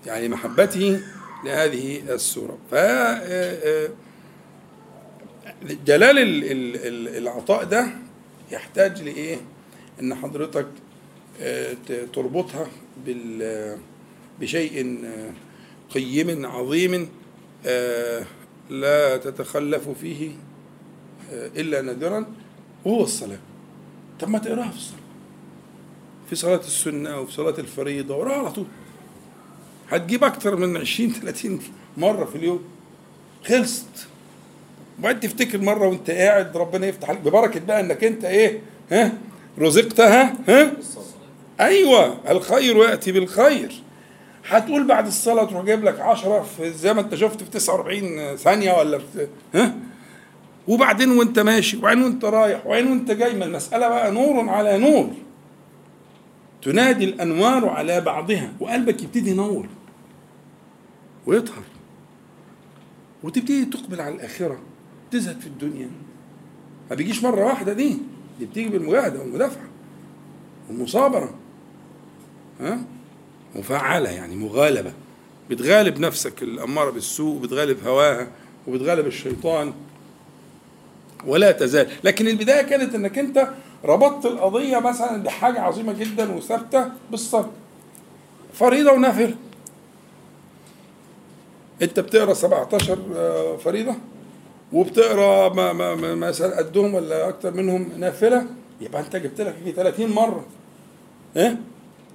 [0.06, 1.00] يعني محبته
[1.44, 2.74] لهذه السورة ف
[5.86, 7.86] جلال ال- ال- ال- العطاء ده
[8.52, 9.36] يحتاج لإيه؟
[10.00, 10.66] إن حضرتك
[11.40, 11.74] آه،
[12.12, 12.66] تربطها
[13.06, 13.78] بال
[14.40, 15.30] بشيء آه،
[15.94, 17.08] قيم عظيم
[17.66, 18.24] آه،
[18.70, 20.30] لا تتخلف فيه
[21.32, 22.26] آه، إلا نادرا
[22.84, 23.38] وهو الصلاة.
[24.20, 25.00] طب ما تقراها في الصلاة.
[26.30, 28.66] في صلاة السنة وفي صلاة الفريضة وراها على طول.
[29.90, 31.61] هتجيب أكتر من 20 30
[31.97, 32.62] مرة في اليوم.
[33.47, 34.07] خلصت.
[34.99, 38.61] وبعدين تفتكر مرة وأنت قاعد ربنا يفتح عليك ببركة بقى إنك أنت إيه؟
[38.92, 39.12] ها؟
[39.59, 40.73] رزقتها؟ ها؟
[41.61, 42.16] أيوة.
[42.31, 43.83] الخير يأتي بالخير.
[44.49, 48.73] هتقول بعد الصلاة تروح جايب لك 10 في زي ما أنت شفت في 49 ثانية
[48.73, 49.75] ولا في ها؟
[50.68, 53.35] وبعدين وانت ماشي وبعدين وانت رايح وبعدين وانت جاي.
[53.35, 55.11] ما المسألة بقى نور على نور.
[56.64, 59.68] تنادي الأنوار على بعضها وقلبك يبتدي ينور
[61.27, 61.62] ويطهر.
[63.22, 64.59] وتبتدي تقبل على الآخرة
[65.11, 65.90] تزهد في الدنيا.
[66.90, 67.96] ما بيجيش مرة واحدة دي
[68.38, 69.68] دي بتيجي بالمجاهدة والمدافعة
[70.68, 71.35] والمصابرة
[72.61, 72.81] ها؟
[73.57, 74.92] مفعلة يعني مغالبة.
[75.50, 78.29] بتغالب نفسك الأمارة بالسوء وبتغالب هواها
[78.66, 79.72] وبتغالب الشيطان.
[81.27, 81.88] ولا تزال.
[82.05, 83.48] لكن البداية كانت إنك أنت
[83.85, 87.51] ربطت القضية مثلا بحاجة عظيمة جدا وثابتة بالصبر.
[88.55, 89.35] فريضة ونافلة.
[91.83, 93.94] أنت بتقرأ 17 آه، فريضة؟
[94.73, 95.53] وبتقرأ
[96.14, 98.47] مثلا قدهم ولا أكتر منهم نافلة؟
[98.81, 100.44] يبقى أنت جبت لك يجي 30 مرة.
[101.37, 101.59] إيه؟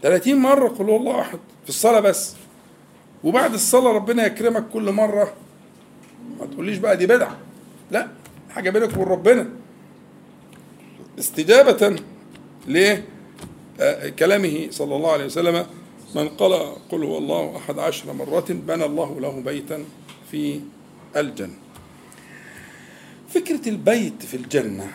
[0.01, 1.39] 30 مرة قل هو الله أحد.
[1.63, 2.35] في الصلاة بس.
[3.23, 5.33] وبعد الصلاة ربنا يكرمك كل مرة.
[6.39, 7.37] ما تقوليش بقى دي بدعة.
[7.91, 8.07] لا
[8.49, 9.49] حاجة بينك وبين ربنا.
[11.19, 11.95] استجابة
[12.67, 15.65] لكلامه صلى الله عليه وسلم
[16.15, 19.85] من قال قل هو الله أحد عشر مرات بنى الله له بيتا
[20.31, 20.59] في
[21.17, 21.53] الجنة
[23.29, 24.91] فكرة البيت في الجنة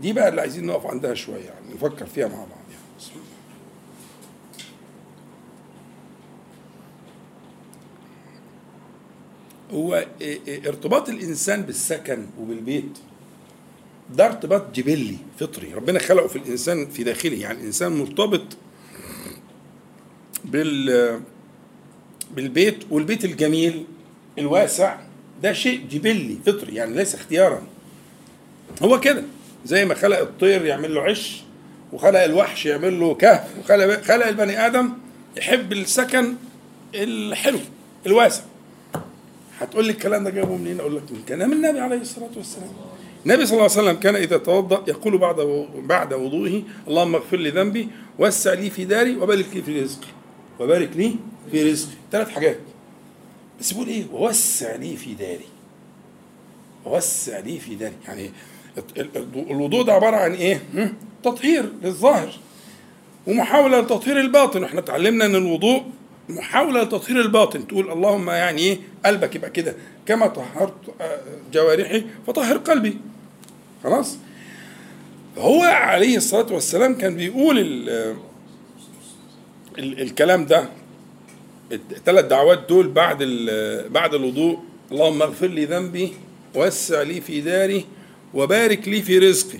[0.00, 3.18] دي بقى اللي عايزين نقف عندها شوية يعني نفكر فيها مع بعض يعني.
[9.72, 10.06] هو
[10.66, 12.98] ارتباط الإنسان بالسكن وبالبيت
[14.14, 15.74] ده ارتباط جبلي فطري.
[15.74, 17.40] ربنا خلقه في الإنسان في داخله.
[17.40, 18.42] يعني الإنسان مرتبط
[20.44, 21.20] بال
[22.34, 23.84] بالبيت والبيت الجميل
[24.38, 24.98] الواسع.
[25.42, 27.62] ده شيء جبلي فطري يعني ليس اختيارا.
[28.82, 29.22] هو كده.
[29.64, 31.42] زي ما خلق الطير يعمل له عش
[31.92, 34.92] وخلق الوحش يعمل له كهف وخلق خلق البني آدم
[35.36, 36.34] يحب السكن
[36.94, 37.58] الحلو
[38.06, 38.42] الواسع.
[39.58, 42.72] هتقول لي الكلام ده جابه منين؟ أقول لك من كلام النبي عليه الصلاة والسلام.
[43.26, 45.36] النبي صلى الله عليه وسلم كان إذا توضأ يقول بعد
[45.74, 50.06] بعد وضوئه اللهم اغفر لي ذنبي وسع لي في داري وبارك لي في رزقي.
[50.60, 51.14] وبارك لي
[51.50, 52.58] في رزقي، ثلاث حاجات.
[53.60, 55.44] بس بيقول إيه؟ ووسع لي في داري.
[56.84, 57.94] ووسع لي في داري.
[58.08, 58.30] يعني
[58.96, 60.34] ال- ال- الوضوء ده عبارة عن
[60.74, 62.32] هم؟ تطهير للظاهر.
[63.26, 64.62] ومحاولة لتطهير الباطن.
[64.62, 65.82] وإحنا اتعلمنا إن الوضوء
[66.28, 67.66] محاولة لتطهير الباطن.
[67.66, 69.74] تقول اللهم يعني إيه؟ قلبك يبقى كده.
[70.08, 71.20] كما طهرت آه،
[71.52, 72.96] جوارحي فطهر قلبي.
[73.84, 74.16] خلاص؟
[75.38, 78.16] هو عليه الصلاة والسلام كان بيقول ال
[79.78, 80.68] الكلام ده.
[81.72, 84.58] الثلاث دعوات دول بعد ال- بعد الوضوء.
[84.92, 86.12] اللهم اغفر لي ذنبي
[86.54, 87.84] وسع لي في داري
[88.34, 89.58] وبارك لي في رزقي.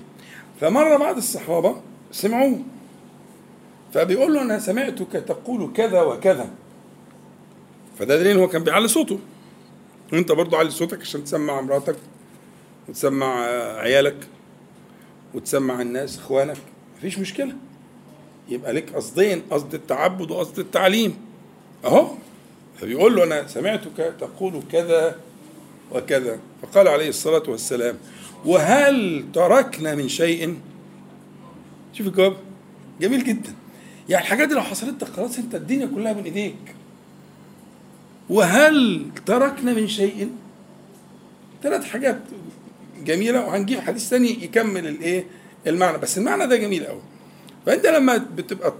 [0.61, 1.77] فمرة بعض الصحابة
[2.13, 2.59] سمعوه.
[3.95, 6.51] فبيقول له أنا سمعتك تقول كذا وكذا.
[7.99, 9.19] فده دليل هو كان بيعلي صوته.
[10.13, 11.97] وانت برضو علي صوتك عشان تسمع مراتك
[12.89, 14.27] وتسمع آه، عيالك
[15.35, 16.57] وتسمع الناس اخوانك
[16.99, 17.53] مفيش مشكلة.
[18.49, 21.17] يبقى لك قصدين قصد التعبد وقصد التعليم.
[21.85, 22.11] اهو
[22.81, 25.17] فبيقول له أنا سمعتك تقول كذا
[25.93, 26.39] وكذا.
[26.63, 27.99] فقال عليه الصلاة والسلام
[28.45, 30.59] وهل تركنا من شيء؟
[31.93, 32.37] شوف الجواب.
[33.01, 33.55] جميل جدا.
[34.09, 36.75] يعني الحاجات دي لو حصلت لك خلاص أنت الدنيا كلها بين إيديك.
[38.31, 40.31] وهل تركنا من شيء؟
[41.63, 42.19] ثلاث حاجات
[43.05, 45.25] جميلة وهنجيب حديث ثاني يكمل الايه؟
[45.67, 45.99] المعنى.
[45.99, 47.01] بس المعنى ده جميل قوي.
[47.67, 48.75] فانت لما بتبقى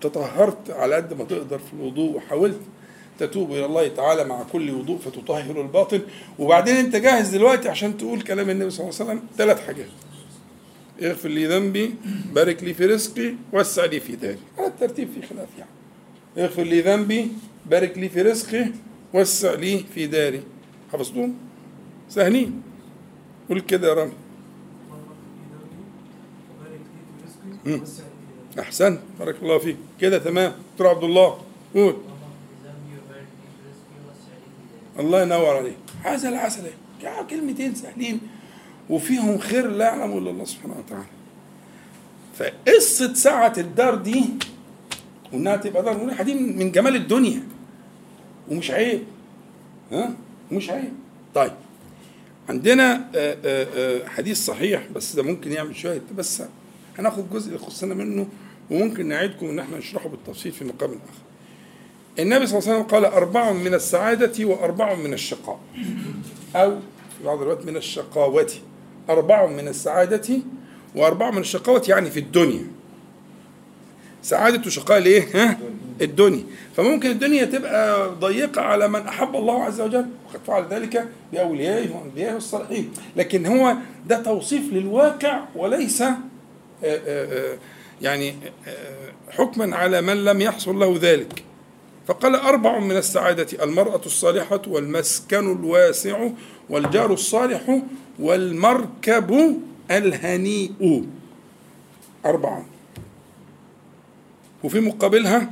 [0.00, 2.60] تطهرت على قد ما تقدر في الوضوء وحاولت
[3.18, 6.00] تتوب إلى الله تعالى مع كل وضوء فتطهر الباطن.
[6.38, 9.88] وبعدين انت جاهز دلوقتي عشان تقول كلام النبي صلى الله عليه وسلم ثلاث حاجات.
[11.02, 11.94] اغفر لي ذنبي
[12.34, 14.38] بارك لي في رزقي وسع لي في داري.
[14.58, 15.70] على الترتيب في خلاف يعني.
[16.38, 17.28] اغفر لي ذنبي
[17.70, 18.72] بارك لي في رزقي
[19.14, 20.42] وسع لي في داري.
[20.92, 21.34] حفظتهم
[22.08, 22.62] سهلين.
[23.48, 24.12] قول كده يا رامي.
[28.58, 29.76] احسنت بارك الله فيك.
[30.00, 30.52] كده تمام.
[30.72, 31.38] دكتور عبد الله
[31.74, 31.96] قول.
[34.98, 35.76] الله ينور عليك.
[36.04, 36.62] عسل عسل؟
[37.30, 38.20] كلمتين سهلين.
[38.90, 41.04] وفيهم خير لا يعلم إلا الله سبحانه وتعالى.
[42.38, 44.24] فقصة سعه الدار دي
[45.32, 47.42] وإنها تبقى دار دي من جمال الدنيا.
[48.50, 49.02] ومش عيب
[49.92, 50.14] ها
[50.52, 50.92] مش عيب
[51.34, 51.52] طيب
[52.48, 56.42] عندنا آه، آه، آه، حديث صحيح بس ده ممكن يعمل شوية بس
[56.98, 58.26] هناخد جزء يخصنا منه
[58.70, 61.18] وممكن نعيدكم إن إحنا نشرحه بالتفصيل في مقام آخر.
[62.18, 65.60] النبي صلى الله عليه وسلم قال أربع من السعادة وأربع من الشقاء.
[66.56, 66.70] أو
[67.18, 68.50] في بعض الوقت من الشقاوة.
[69.10, 70.38] أربع من السعادة
[70.96, 72.66] وأربع من الشقاوة يعني في الدنيا.
[74.28, 75.58] سعادة وشقاء الايه؟ ها؟
[76.00, 76.44] الدنيا،
[76.76, 82.36] فممكن الدنيا تبقى ضيقة على من أحب الله عز وجل، وقد فعل ذلك بأوليائه وأنبيائه
[82.36, 86.16] الصالحين، لكن هو ده توصيف للواقع وليس آه،
[86.84, 87.58] آه، آه،
[88.02, 88.34] يعني
[89.30, 91.42] حكما على من لم يحصل له ذلك.
[92.06, 96.28] فقال أربع من السعادة المرأة الصالحة والمسكن الواسع
[96.70, 97.80] والجار الصالح
[98.18, 99.60] والمركب
[99.90, 101.04] الهنيء.
[102.26, 102.77] أربعة.
[104.64, 105.50] وفي مقابلها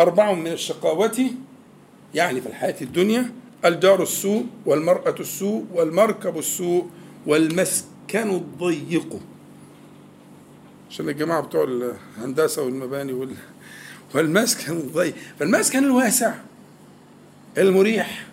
[0.00, 1.30] أربع من الشقاوة
[2.14, 3.32] يعني في الحياة الدنيا
[3.64, 6.90] الجار السوء والمرأة السوء والمركب السوء
[7.26, 9.20] والمسكن الضيق.
[10.90, 13.34] عشان الجماعة بتوع الهندسة والمباني وال...
[14.14, 15.14] والمسكن الضيق.
[15.38, 16.34] فالمسكن الواسع
[17.58, 18.26] المريح.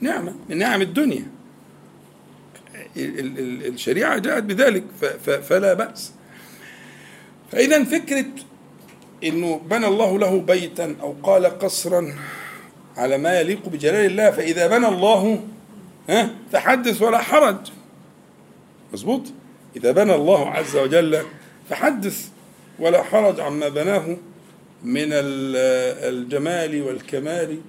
[0.00, 1.26] نعمة من نعم الدنيا.
[2.96, 4.84] ال- ال- ال- الشريعة جاءت بذلك
[5.48, 6.12] فلا بأس.
[7.52, 8.26] فإذا فكرة
[9.24, 12.14] إنه بنى الله له بيتا أو قال قصرا
[12.96, 15.44] على ما يليق بجلال الله فإذا بنى الله
[16.08, 17.56] ها فحدث ولا حرج.
[18.92, 19.22] مظبوط؟
[19.76, 21.22] إذا بنى الله عز وجل
[21.70, 22.28] فحدث
[22.78, 24.16] ولا حرج عما بناه
[24.84, 25.56] من ال-
[26.14, 27.60] الجمال والكمال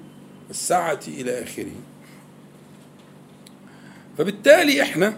[0.47, 1.71] والسعة إلى آخره.
[4.17, 5.17] فبالتالي إحنا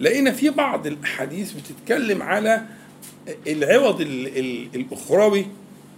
[0.00, 2.62] لقينا في بعض الأحاديث بتتكلم على
[3.46, 5.46] العوض ال- ال- الأخروي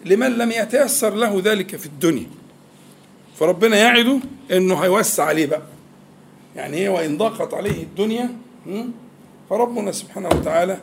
[0.05, 2.27] لمن لم يتيسر له ذلك في الدنيا.
[3.39, 4.21] فربنا يعده
[4.53, 5.63] إنه هيوسع عليه بقى.
[6.57, 8.31] يعني هي وإن ضاقت عليه الدنيا?
[9.51, 10.79] فربنا سبحانه وتعالى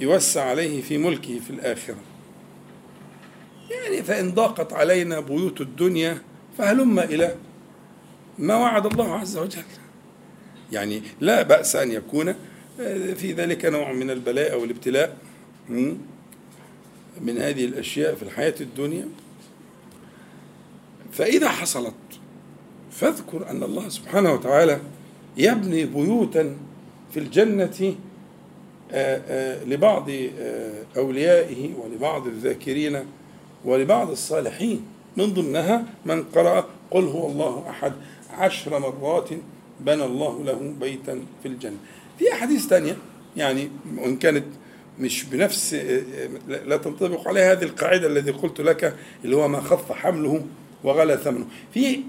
[0.00, 1.96] يوسع عليه في ملكه في الآخرة.
[3.70, 6.18] يعني فإن ضاقت علينا بيوت الدنيا
[6.58, 7.34] فهلم إلى
[8.38, 9.62] ما وعد الله عز وجل.
[10.72, 12.28] يعني لا بأس أن يكون
[12.80, 15.08] آه، في ذلك نوع من البلاء والابتلاء.
[15.08, 15.31] م?
[15.68, 19.08] من هذه الأشياء في الحياة الدنيا.
[21.12, 21.94] فإذا حصلت
[22.90, 24.80] فاذكر أن الله سبحانه وتعالى
[25.36, 26.56] يبني بيوتا
[27.12, 27.94] في الجنة
[28.92, 32.98] آه، آه، لبعض آه، أوليائه ولبعض الذاكرين
[33.64, 34.86] ولبعض الصالحين.
[35.16, 37.92] من ضمنها من قرأ قل هو الله أحد
[38.30, 39.28] عشر مرات
[39.80, 41.76] بنى الله له بيتا في الجنة.
[42.18, 42.96] في أحاديث تانية
[43.36, 44.44] يعني وإن كانت
[44.98, 45.74] مش بنفس
[46.48, 50.44] لا تنطبق عليها هذه القاعدة الذي قلت لك اللي هو ما خف حمله
[50.84, 51.46] وغلى ثمنه.
[51.74, 52.00] في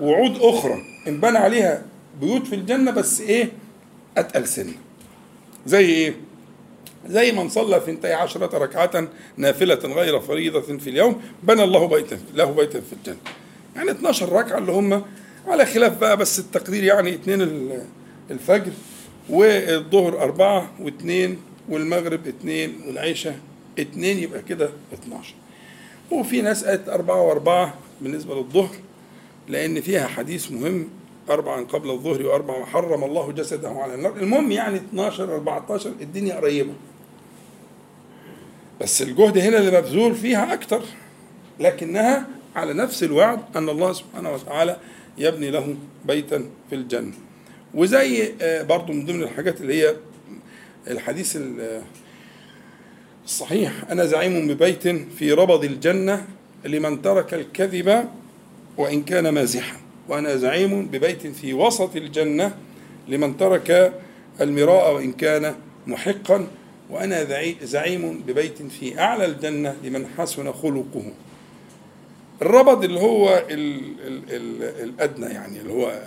[0.00, 1.82] وعود أخرى إن بنى عليها
[2.20, 3.52] بيوت في الجنة بس إيه؟
[4.16, 4.72] أتقل سن
[5.66, 6.14] زي إيه؟
[7.08, 12.44] زي من صلى ثنتي عشرة ركعة نافلة غير فريضة في اليوم بنى الله بيتا له
[12.52, 13.16] بيتا في الجنة.
[13.76, 15.02] يعني 12 ركعة اللي هم
[15.46, 17.84] على خلاف بقى بس التقدير يعني اثنين ال-
[18.30, 18.72] الفجر
[19.30, 23.38] والظهر أربعة واثنين والمغرب اثنين والعشاء
[23.78, 25.34] اثنين يبقى كده 12
[26.10, 28.74] وفي ناس قالت أربعة وأربعة بالنسبة للظهر
[29.48, 30.88] لأن فيها حديث مهم
[31.30, 34.16] أربعا قبل الظهر وأربعا حرم الله جسده على النار.
[34.16, 36.72] المهم يعني 12 14 الدنيا قريبة.
[38.80, 40.82] بس الجهد هنا اللي مبذول فيها أكتر
[41.60, 42.26] لكنها
[42.56, 44.76] على نفس الوعد أن الله سبحانه وتعالى
[45.18, 47.12] يبني له بيتا في الجنة.
[47.74, 49.94] وزي آه، برضو من ضمن الحاجات اللي هي
[50.90, 51.82] الحديث ال-
[53.24, 53.72] الصحيح.
[53.90, 56.26] أنا زعيم ببيت في ربض الجنة
[56.64, 58.04] لمن ترك الكذب
[58.76, 59.76] وإن كان مازحا.
[60.08, 62.56] وأنا زعيم ببيت في وسط الجنة
[63.08, 63.92] لمن ترك
[64.40, 65.54] المراء وإن كان
[65.86, 66.46] محقا.
[66.90, 67.24] وأنا
[67.62, 71.12] زعيم ببيت في أعلى الجنة لمن حسن خلقه.
[72.42, 76.02] الربض اللي هو ال ال ال الأدنى يعني اللي هو?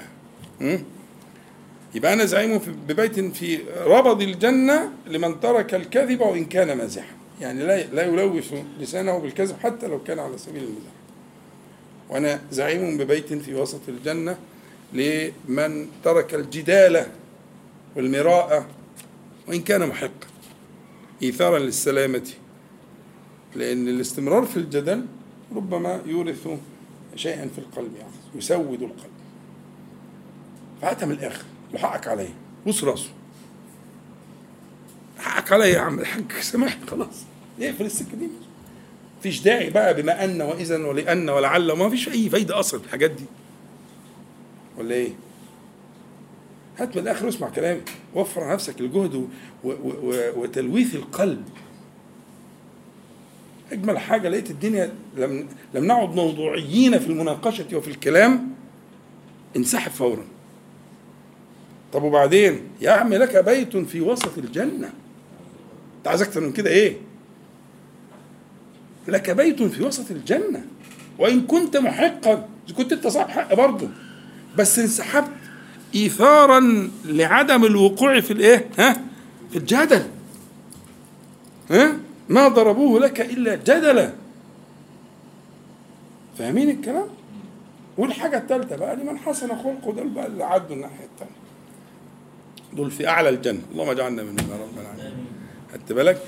[1.95, 7.15] يبقى أنا زعيم ببيت في ربض الجنة لمن ترك الكذب وإن كان مازحا.
[7.41, 10.93] يعني لا لا يلوث لسانه بالكذب حتى لو كان على سبيل المزاح.
[12.10, 14.38] وأنا زعيم ببيت في وسط الجنة
[14.93, 17.06] لمن ترك الجدال
[17.95, 18.67] والمراءة
[19.47, 20.27] وإن كان محقا
[21.23, 22.30] إيثارا للسلامة.
[23.56, 25.06] لأن الاستمرار في الجدل
[25.56, 26.47] ربما يورث
[27.15, 29.12] شيئا في القلب يعني يسود القلب.
[30.82, 31.45] فهاتها من الآخر.
[31.73, 32.29] وحقك عليه.
[32.67, 33.10] بص راسه.
[35.19, 36.86] حقك عليا يا عم الحاج سامحني.
[36.88, 37.23] خلاص.
[37.62, 38.27] اقفل السكة دي.
[39.19, 43.12] مفيش داعي بقى بما أن واذا ولأن ولعل وما فيش أي فايدة أصلا في الحاجات
[43.12, 43.23] دي.
[44.77, 45.12] ولا إيه؟
[46.79, 47.81] هات من الآخر واسمع كلامي.
[48.15, 49.27] وفر على نفسك الجهد و-
[49.63, 51.43] و- و- وتلويث القلب.
[53.71, 58.49] أجمل حاجة لقيت الدنيا لم لم نعد موضوعيين في المناقشة وفي الكلام
[59.57, 60.23] انسحب فورا.
[61.93, 64.89] طب وبعدين يا عم لك بيت في وسط الجنة.
[65.97, 66.97] انت عايز أكتر من كده إيه؟
[69.08, 70.65] لك بيت في وسط الجنة.
[71.19, 73.89] وإن كنت محقا كنت أنت صاحب حق برضه.
[74.58, 75.32] بس انسحبت
[75.95, 79.01] إيثارا لعدم الوقوع في الإيه؟ ها؟
[79.51, 80.04] في الجدل.
[81.71, 81.97] ها؟
[82.30, 84.13] ما ضربوه لك إلا جدلا.
[86.38, 87.08] فاهمين الكلام؟
[87.97, 91.40] والحاجة الثالثه بقى لمن حسن خلقه دول بقى اللي عدوا الناحية الثانية
[92.73, 93.60] دول في أعلى الجنة.
[93.71, 95.25] اللهم اجعلنا منهم يا رب العالمين.
[95.73, 96.21] خدت بالك؟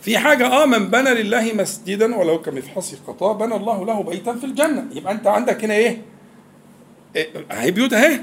[0.00, 4.46] في حاجة آه من بنى لله مسجدا ولو كمفحص قطاع بنى الله له بيتا في
[4.46, 4.86] الجنة.
[4.92, 6.02] يبقى أنت عندك هنا إيه؟
[7.16, 8.20] إيه، اهي بيوت أهي.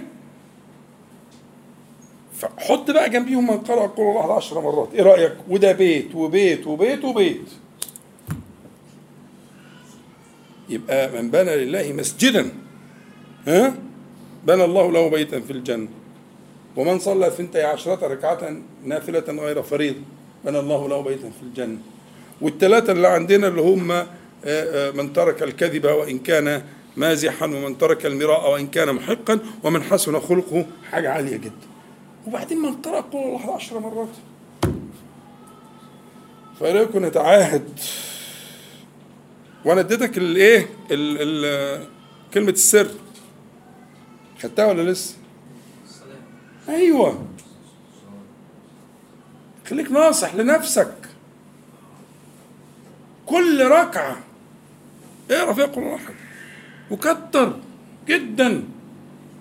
[2.34, 4.89] فحط بقى جنبيهم من قرأ قول الله عشر مرات.
[4.93, 7.49] إيه رأيك؟ وده بيت وبيت وبيت وبيت.
[10.69, 12.51] يبقى من بنى لله مسجدا
[13.47, 13.73] ها؟
[14.47, 15.88] بنى الله له بيتا في الجنة.
[16.75, 19.99] ومن صلى ثنتي عشرة ركعة نافلة غير فريضة
[20.45, 21.77] بنى الله له بيتا في الجنة.
[22.41, 24.05] والثلاثة اللي عندنا اللي هم آه،
[24.45, 26.63] آه، من ترك الكذب وإن كان
[26.97, 31.67] مازحا ومن ترك المراء وإن كان محقا ومن حسن خلقه حاجة عالية جدا.
[32.27, 34.07] وبعدين من قرأ قول الله عشر مرات.
[36.60, 37.79] فإليكم نتعاهد.
[39.65, 40.60] وأنا اديتك الإيه
[40.91, 41.86] ال- ال-
[42.34, 42.88] كلمة السر.
[44.41, 45.15] خدتها ولا لسه؟
[46.71, 47.25] أيوه.
[49.69, 50.93] خليك ناصح لنفسك.
[53.25, 54.17] كل ركعة
[55.31, 56.13] اقرا فيها قران واحد.
[56.91, 57.55] وكتر
[58.07, 58.63] جدا.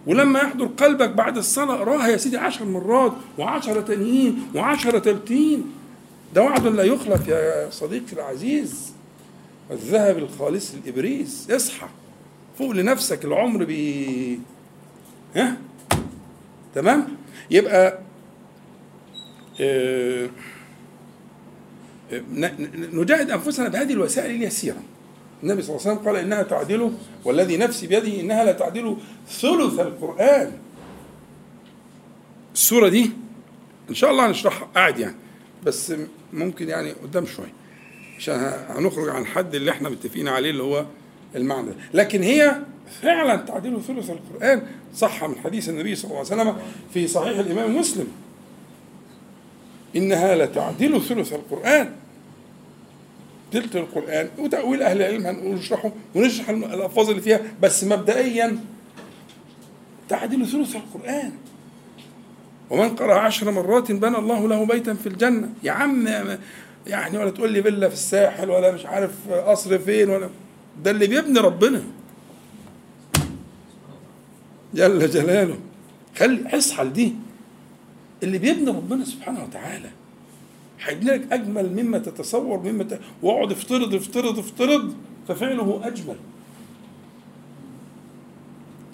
[0.07, 5.72] ولما يحضر قلبك بعد الصلاة اقراها يا سيدي عشر مرات وعشرة تانيين وعشرة تالتين
[6.35, 8.93] ده وعد لا يخلف يا صديقي العزيز.
[9.70, 11.87] الذهب الخالص الإبريس اصحى.
[12.59, 14.41] فوق لنفسك العمر بي
[15.37, 15.57] ها؟
[16.75, 17.09] تمام؟
[17.51, 17.99] يبقى
[19.61, 20.29] آه،
[22.12, 22.53] آه،
[22.93, 24.83] نجاهد أنفسنا بهذه الوسائل اليسيرة.
[25.43, 26.93] النبي صلى الله عليه وسلم قال إنها تعدل
[27.25, 28.97] والذي نفسي بيده إنها لا تعدل
[29.29, 30.53] ثلث القرآن.
[32.55, 33.11] السورة دي
[33.91, 35.16] إن شاء الله هنشرحها قاعد يعني
[35.64, 35.93] بس
[36.33, 37.53] ممكن يعني قدام شوية
[38.16, 40.87] عشان هنخرج عن الحد اللي إحنا متفقين عليه اللي هو
[41.37, 42.57] المعنى لكن هي
[43.03, 44.62] فعلا تعديل ثلث القرآن
[44.95, 46.57] صح من حديث النبي صلى الله عليه وسلم
[46.95, 48.07] في صحيح الإمام مسلم.
[49.97, 51.93] إنها لتعديل ثلث القرآن.
[53.53, 54.28] تلت القرآن.
[54.38, 58.59] وتأويل أهل العلم هنشرحه ونشرح الألفاظ اللي فيها بس مبدئيا
[60.09, 61.32] تعديل ثلث القرآن.
[62.70, 65.49] ومن قرأ عشر مرات بنى الله له بيتا في الجنة.
[65.62, 66.09] يا عم
[66.86, 70.28] يعني ولا تقول لي فيلا في الساحل ولا مش عارف قصر فين ولا
[70.82, 71.82] ده اللي بيبني ربنا.
[74.75, 75.59] جل جلاله.
[76.16, 77.14] خلي اصحى لدي.
[78.23, 79.91] اللي بيبني ربنا سبحانه وتعالى
[80.81, 83.01] هيبني لك أجمل مما تتصور مما ت...
[83.23, 84.95] واقعد افترض افترض افترض
[85.29, 86.16] ففعله أجمل.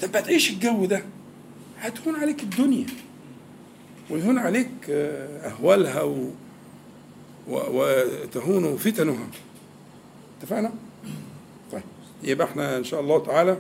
[0.03, 1.03] طب تعيش الجو ده؟
[1.79, 2.87] هتهون عليك الدنيا.
[4.11, 6.31] ويهون عليك أهوالها و...
[7.49, 7.59] و...
[7.70, 9.27] وتهون فتنها
[10.41, 10.72] اتفقنا؟
[11.72, 11.83] طيب
[12.22, 13.59] يبقى إحنا إن شاء الله تعالى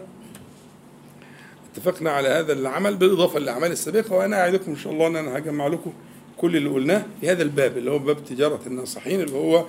[1.76, 5.66] اتفقنا على هذا العمل بالإضافة للأعمال السابقة وأنا أعدكم إن شاء الله إن أنا هجمع
[5.66, 5.92] لكم
[6.36, 9.64] كل اللي قلناه في هذا الباب اللي هو باب تجارة الناصحين اللي هو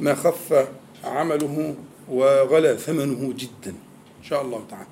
[0.00, 0.68] ما خف
[1.04, 1.74] عمله
[2.08, 3.70] وغلى ثمنه جدا.
[4.20, 4.86] إن شاء الله تعالى.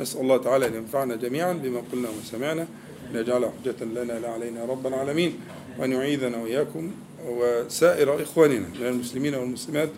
[0.00, 2.66] نسأل الله تعالى أن ينفعنا جميعا بما قلنا وسمعنا
[3.12, 5.38] ليجعل حجة لنا لا علينا رب العالمين
[5.78, 6.90] وأن يعيذنا وإياكم
[7.26, 9.88] وسائر إخواننا من المسلمين والمسلمات.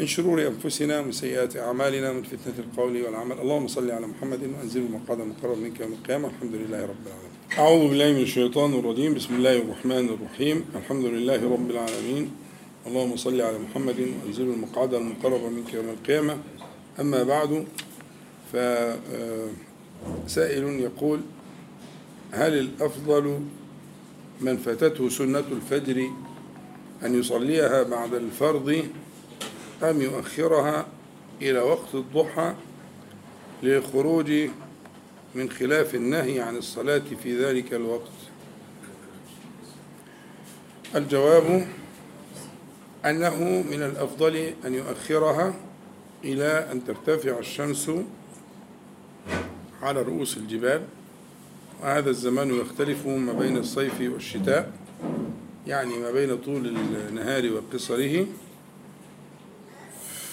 [0.00, 3.40] من شرور أنفسنا ومن سيئات أعمالنا من فتنة القول والعمل.
[3.40, 6.28] اللهم صل على محمد وأنزل المقعد المقرب منك يوم القيامة.
[6.28, 7.30] الحمد لله رب العالمين.
[7.58, 9.14] أعوذ بالله من الشيطان الرجيم.
[9.14, 10.64] بسم الله الرحمن الرحيم.
[10.74, 12.30] الحمد لله رب العالمين.
[12.86, 16.38] اللهم صل على محمد وأنزل المقعد المقرب منك يوم القيامة.
[17.00, 17.64] أما بعد
[18.52, 19.04] فسائل
[20.80, 21.20] يقول
[22.30, 23.40] هل الأفضل
[24.40, 26.10] من فاتته سنة الفجر
[27.04, 28.84] أن يصليها بعد الفرض
[29.82, 30.86] أم يؤخرها
[31.42, 32.54] إلى وقت الضحى
[33.62, 34.32] للخروج
[35.34, 38.10] من خلاف النهي عن الصلاة في ذلك الوقت؟
[40.94, 41.66] الجواب
[43.04, 45.54] أنه من الأفضل أن يؤخرها
[46.24, 47.90] إلى أن ترتفع الشمس
[49.82, 50.82] على رؤوس الجبال.
[51.82, 54.72] وهذا الزمان يختلف ما بين الصيف والشتاء
[55.66, 56.66] يعني ما بين طول
[57.08, 58.26] النهار وقصره.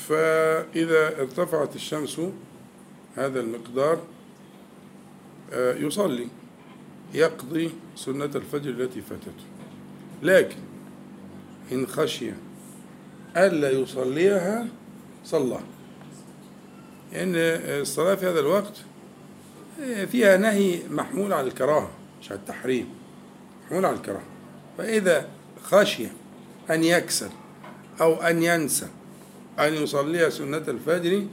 [0.09, 2.21] فإذا ارتفعت الشمس
[3.15, 3.99] هذا المقدار
[5.53, 6.27] يصلي
[7.13, 9.45] يقضي سنة الفجر التي فاتته.
[10.23, 10.57] لكن
[11.71, 12.31] إن خشي
[13.37, 14.67] ألا يصليها
[15.25, 15.59] صلى.
[17.13, 17.33] لأن
[17.81, 18.81] الصلاة في هذا الوقت
[20.11, 21.91] فيها نهي محمول على الكراهة
[22.21, 22.89] مش على التحريم
[23.65, 24.27] محمول على الكراهة.
[24.77, 25.29] فإذا
[25.63, 26.07] خشي
[26.69, 27.29] أن يكسل
[28.01, 28.87] أو أن ينسى
[29.59, 31.23] أن يصلي سنة الفجر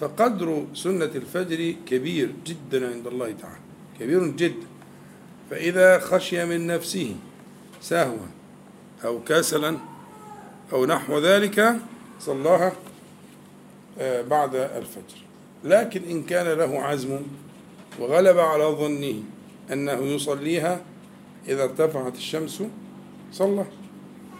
[0.00, 3.60] فقدر سنة الفجر كبير جدا عند الله تعالى
[4.00, 4.66] كبير جدا.
[5.50, 7.16] فإذا خشي من نفسه
[7.80, 8.26] سهوا
[9.04, 9.76] أو كسلا
[10.72, 11.76] أو نحو ذلك
[12.20, 12.72] صلاها
[14.00, 15.18] بعد الفجر.
[15.64, 17.20] لكن إن كان له عزم
[18.00, 19.22] وغلب على ظنه
[19.72, 20.80] أنه يصليها
[21.48, 22.62] إذا ارتفعت الشمس
[23.32, 23.64] صلى.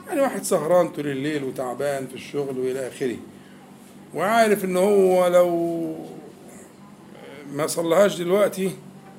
[0.09, 3.17] يعني واحد سهران طول الليل وتعبان في الشغل وإلى آخره.
[4.15, 5.95] وعارف إن هو لو
[7.53, 8.71] ما صلىهاش دلوقتي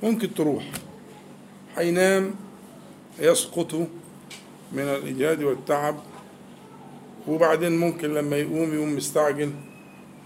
[0.04, 0.64] ممكن تروح.
[1.78, 2.36] هينام
[3.20, 3.74] يسقط
[4.74, 5.96] من الإجهاد والتعب.
[7.28, 9.52] وبعدين ممكن لما يقوم يقوم مستعجل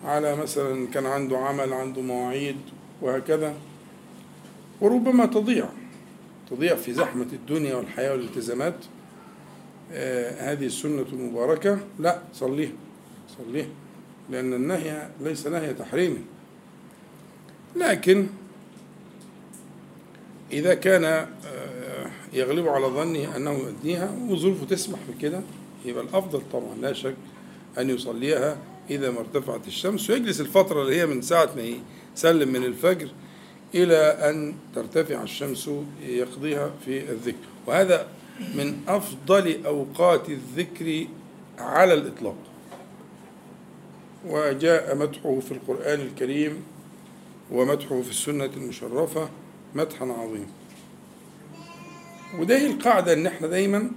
[0.06, 2.58] على مثلا كان عنده عمل عنده مواعيد
[3.02, 3.54] وهكذا.
[4.82, 5.66] وربما تضيع
[6.50, 8.76] تضيع في زحمة الدنيا والحياة والالتزامات.
[10.38, 11.80] هذه السنة المباركة.
[12.00, 12.72] لا صليها
[13.38, 13.68] صليها
[14.30, 16.26] لأن النهي ليس نهي تحريم.
[17.76, 18.28] لكن
[20.52, 21.28] إذا كان آه
[22.34, 25.42] يغلب على ظنه أنه يؤديها وظروفه تسمح بكده
[25.86, 27.16] يبقى الأفضل طبعا لا شك
[27.78, 28.58] أن يصليها
[28.90, 30.10] إذا ما ارتفعت الشمس.
[30.10, 31.78] ويجلس الفترة اللي هي من ساعة ما
[32.16, 33.08] يسلم من الفجر
[33.76, 35.70] إلى أن ترتفع الشمس
[36.04, 37.48] يقضيها في الذكر.
[37.68, 38.08] وهذا
[38.40, 41.08] من أفضل أوقات الذكر
[41.60, 42.38] على الإطلاق.
[44.28, 46.64] وجاء مدحه في القرآن الكريم
[47.52, 49.30] ومدحه في السنة المشرفة
[49.76, 50.48] مدحا عظيما.
[52.40, 53.92] وده القاعدة إن إحنا دايما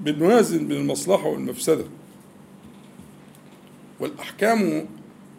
[0.00, 1.84] بنوازن بين المصلحة والمفسدة.
[4.00, 4.88] والأحكام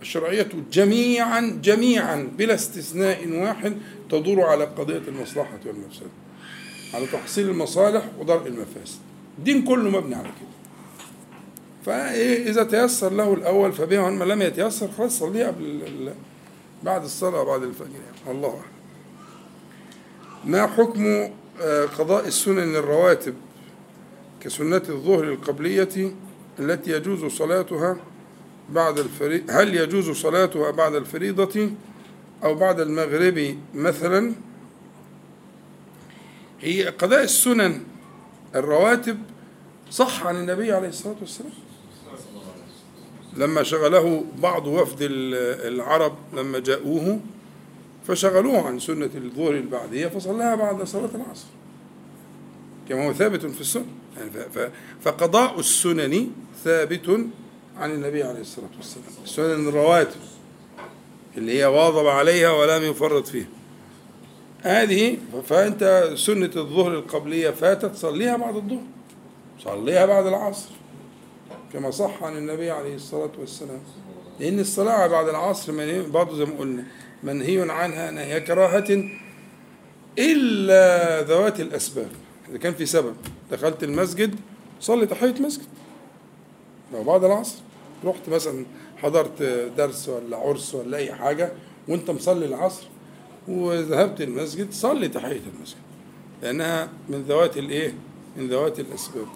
[0.02, 3.78] الشرعية جميعا جميعا بلا استثناء واحد
[4.10, 6.23] تدور على قضية المصلحة والمفسدة.
[6.94, 9.00] على تحصيل المصالح ودرء المفاسد.
[9.38, 10.54] الدين كله مبني على كده.
[11.86, 16.14] فإيه إذا تيسر له الأول فبها وأما لم يتيسر خلاص صليها قبل
[16.84, 17.89] بعد الصلاة بعد الفجر.
[18.26, 18.74] يعني الله أعلم.
[20.46, 21.30] ما حكم
[21.62, 23.34] آه، قضاء السنن الرواتب
[24.41, 26.14] كسنة الظهر القبلية
[26.60, 27.98] التي يجوز صلاتها
[28.70, 31.72] بعد الفريضة هل يجوز صلاتها بعد الفريضة
[32.44, 34.34] أو بعد المغرب مثلا؟
[36.64, 37.82] هي قضاء السنن
[38.55, 39.18] الرواتب
[39.91, 41.51] صح عن النبي عليه الصلاة والسلام؟
[43.38, 47.20] لما شغله بعض وفد ال- العرب لما جاءوه
[48.07, 51.45] فشغلوه عن سنة الظهر البعدية فصلاها بعد صلاة العصر.
[52.89, 53.86] كما هو ثابت في السنة.
[54.18, 54.32] يعني
[55.01, 56.28] فقضاء السنن
[56.64, 57.28] ثابت
[57.78, 59.05] عن النبي عليه الصلاة والسلام.
[59.24, 60.20] السنن الرواتب
[61.38, 63.47] اللي هي واظب عليها ولم يفرط فيها.
[64.64, 68.84] هذه فأنت سنة الظهر القبلية فاتت صليها بعد الظهر.
[69.59, 70.70] صليها بعد العصر.
[71.74, 73.80] كما صح عن النبي عليه الصلاة والسلام.
[74.39, 76.84] لأن الصلاة بعد العصر منهي برضه زي ما قلنا
[77.24, 79.09] منهي عنها نهي كراهة
[80.20, 82.09] إلا ذوات الأسباب.
[82.49, 83.16] إذا كان في سبب
[83.51, 84.36] دخلت المسجد
[84.80, 85.68] صلي تحية مسجد.
[86.93, 87.55] لو بعد العصر
[88.05, 88.66] رحت مثلا
[88.97, 89.43] حضرت
[89.78, 91.51] درس ولا عرس ولا أي حاجة
[91.88, 92.84] وأنت مصلي العصر
[93.48, 95.78] وذهبت المسجد صلي تحية المسجد.
[96.41, 97.94] لأنها من ذوات الإيه؟
[98.38, 99.28] من ذوات الأسباب.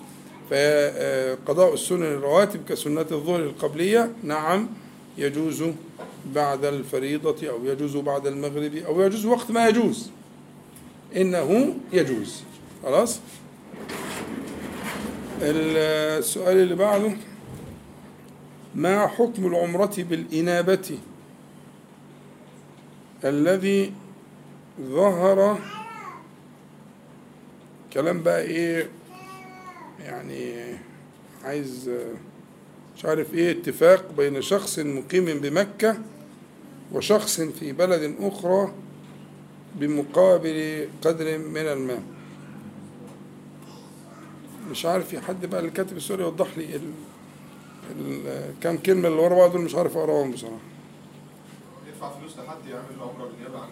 [0.49, 4.70] فقضاء السنن الرواتب كسنة الظهر القبلية نعم
[5.18, 5.64] يجوز
[6.36, 10.10] بعد الفريضة أو يجوز بعد المغرب أو يجوز وقت ما يجوز.
[11.16, 12.43] إنه يجوز.
[12.84, 13.20] خلاص؟
[15.41, 17.12] السؤال اللي بعده
[18.76, 20.97] ما حكم العمرة بالإنابة؟
[23.26, 23.93] الذي
[24.82, 25.59] ظهر
[27.93, 28.89] كلام بقى إيه؟
[29.99, 30.53] يعني
[31.43, 31.91] عايز
[32.97, 35.97] مش عارف إيه اتفاق بين شخص مقيم بمكة
[36.91, 38.74] وشخص في بلد أخرى
[39.76, 42.01] بمقابل قدر من الماء
[44.72, 46.91] مش عارف في حد بقى اللي كاتب السؤال يوضح لي ال...
[48.65, 48.80] ال...
[48.84, 50.57] كلمة اللي ورا بعض دول مش عارف أقراهم بصراحة.
[51.98, 53.70] يدفع فلوس لحد يعمل العمره بالنيابه عن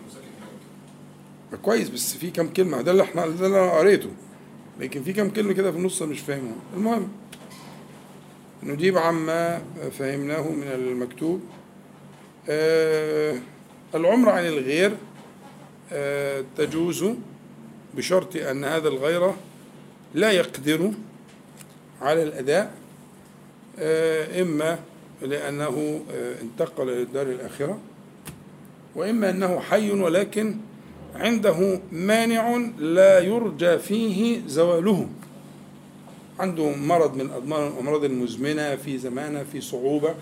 [1.62, 2.82] كويس بس في كام كلمة.
[2.82, 4.10] ده اللي إحنا ده اللي أنا قريته.
[4.80, 6.60] لكن في كام كلمة كده في النص أنا مش فاهمهم.
[6.76, 7.08] المهم
[8.64, 9.62] نجيب عما
[10.00, 11.42] فهمناه من المكتوب.
[12.50, 13.36] آه
[13.96, 14.98] العمرة عن الغير
[15.92, 17.06] آه تجوز
[17.94, 19.32] بشرط أن هذا الغير
[20.14, 20.92] لا يقدر
[22.02, 22.74] على الأداء
[23.80, 24.80] آه إما
[25.22, 27.80] لأنه آه انتقل للدار الآخرة.
[28.96, 30.56] وإما أنه حي ولكن
[31.16, 35.08] عنده مانع لا يرجى فيه زواله.
[36.40, 40.16] عنده مرض من الأمراض المزمنة في زمانة في صعوبة?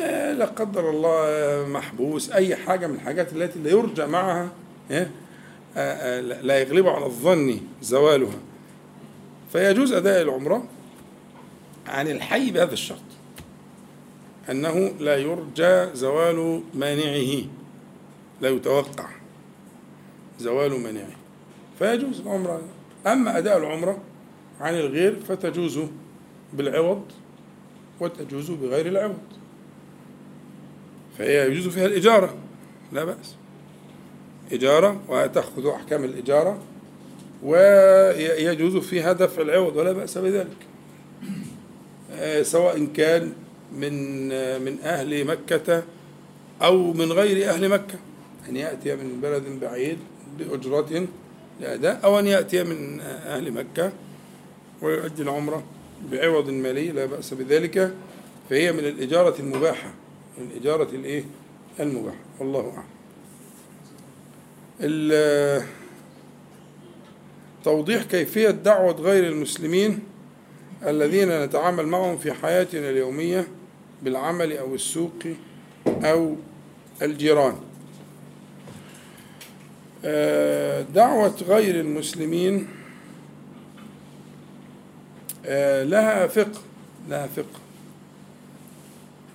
[0.00, 4.48] آه، لا قدر الله محبوس أي حاجة من الحاجات التي لا يرجى معها
[4.90, 5.06] آه،
[5.76, 8.38] آه، لا يغلب على الظن زوالها.
[9.52, 10.64] فيجوز أداء العمرة
[11.86, 13.11] عن الحي بهذا الشرط.
[14.50, 17.44] أنه لا يرجى زوال مانعه
[18.40, 19.08] لا يتوقع
[20.38, 21.16] زوال مانعه
[21.78, 22.62] فيجوز العمرة.
[23.06, 23.98] أما أداء العمرة
[24.60, 25.80] عن الغير فتجوز
[26.52, 27.02] بالعوض
[28.00, 29.18] وتجوز بغير العوض.
[31.18, 32.34] فهي يجوز فيها الإجارة
[32.92, 33.36] لا بأس.
[34.52, 36.58] إجارة وتأخذ أحكام الإجارة
[37.42, 40.56] ويجوز فيها دفع العوض ولا بأس بذلك.
[42.12, 43.32] آه، سواء كان
[43.76, 45.82] من آه، من أهل مكة
[46.62, 47.98] أو من غير أهل مكة.
[48.48, 49.98] أن يأتي من بلد بعيد
[50.38, 51.06] بأجرة
[51.60, 53.92] لأداء أو أن يأتي من أهل مكة
[54.82, 55.62] ويؤدي العمرة
[56.12, 57.94] بعوض مالي لا بأس بذلك.
[58.50, 59.90] فهي من الإجارة المباحة
[60.38, 61.24] من الإجارة الإيه؟
[61.80, 62.16] المباحة.
[62.40, 62.84] والله أعلم.
[64.80, 65.62] ال-
[67.64, 69.98] توضيح كيفية دعوة غير المسلمين
[70.86, 73.46] الذين نتعامل معهم في حياتنا اليومية
[74.02, 75.18] بالعمل أو السوق
[75.86, 76.36] أو
[77.02, 77.54] الجيران.
[80.04, 82.68] آه، دعوة غير المسلمين
[85.46, 86.60] آه، لها فقه
[87.08, 87.60] لها فقه.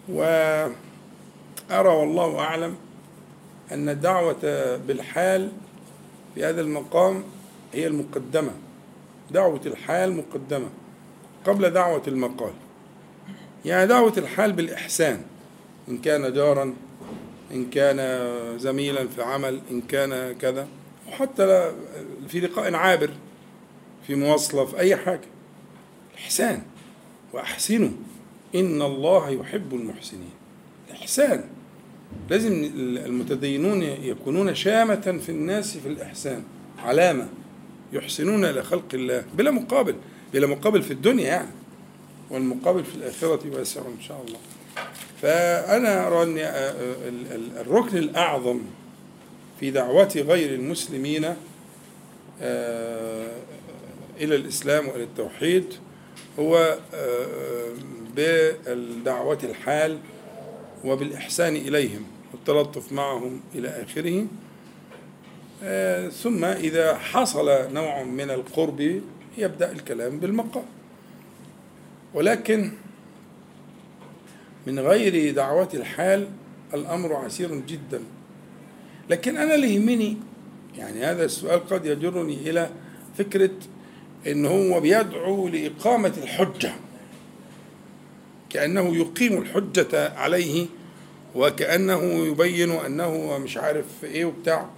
[0.10, 2.76] وأرى والله أعلم
[3.72, 5.52] أن الدعوة بالحال
[6.36, 7.24] في هذا المقام
[7.74, 8.52] هي المقدمة.
[9.32, 10.70] دعوة الحال مقدمة
[11.46, 12.54] قبل دعوة المقال.
[13.68, 15.22] يعني دعوة الحال بالإحسان
[15.90, 16.74] إن كان جارا
[17.52, 18.00] إن كان
[18.60, 20.68] زميلا في عمل إن كان كذا
[21.08, 21.72] وحتى
[22.28, 23.10] في لقاء عابر
[24.08, 25.28] في مواصلة في أي حاجة.
[26.18, 26.62] إحسان
[27.34, 27.90] وأحسنوا
[28.56, 30.32] إن الله يحب المحسنين.
[30.90, 31.44] الإحسان
[32.30, 32.72] لازم
[33.06, 36.44] المتدينون يكونون شامة في الناس في الإحسان
[36.80, 37.28] علامة
[37.94, 39.96] يحسنون إلى خلق الله بلا مقابل
[40.34, 41.50] بلا مقابل في الدنيا يعني.
[42.30, 44.40] والمقابل في الآخرة واسع إن شاء الله.
[45.22, 46.38] فأنا أرى أن
[47.58, 48.62] الركن الأعظم
[49.60, 51.36] في دعوة غير المسلمين
[52.42, 53.32] آه،
[54.20, 55.74] إلى الإسلام وإلى التوحيد
[56.40, 57.74] هو آه،
[58.16, 60.00] بالدعوة الحال
[60.86, 64.26] وبالإحسان إليهم والتلطف معهم إلى آخره.
[65.64, 69.02] آه، ثم إذا حصل نوع من القرب
[69.38, 70.66] يبدأ الكلام بالمقام.
[72.18, 72.72] ولكن
[74.68, 76.28] من غير دعوة الحال
[76.74, 78.02] الأمر عسير جدا.
[79.10, 80.18] لكن أنا اللي يهمني
[80.78, 82.70] يعني هذا السؤال قد يجرني إلى
[83.18, 83.52] فكرة
[84.28, 86.74] إن هو بيدعو لإقامة الحجة
[88.50, 90.66] كأنه يقيم الحجة عليه
[91.36, 94.70] وكأنه يبين أنه مش عارف إيه وبتاع.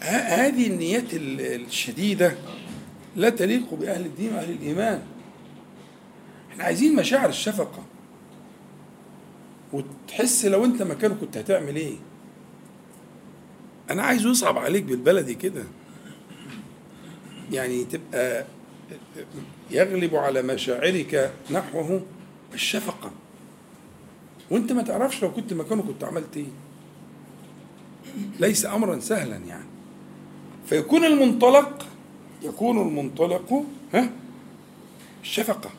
[0.00, 2.34] هذه النيات الشديدة
[3.16, 5.02] لا تليق بأهل الدين وأهل الإيمان.
[6.52, 7.82] إحنا عايزين مشاعر الشفقة.
[9.72, 11.96] وتحس لو أنت مكانه كنت هتعمل إيه؟
[13.90, 15.64] أنا عايز يصعب عليك بالبلدي كده.
[17.52, 18.44] يعني تبقى
[19.70, 22.02] يغلب على مشاعرك نحوه
[22.54, 23.10] الشفقة.
[24.50, 26.46] وأنت ما تعرفش لو كنت مكانه كنت عملت إيه.
[28.40, 29.66] ليس امرا سهلا يعني.
[30.66, 31.86] فيكون المنطلق
[32.42, 34.10] يكون المنطلق ها؟
[35.22, 35.70] الشفقة.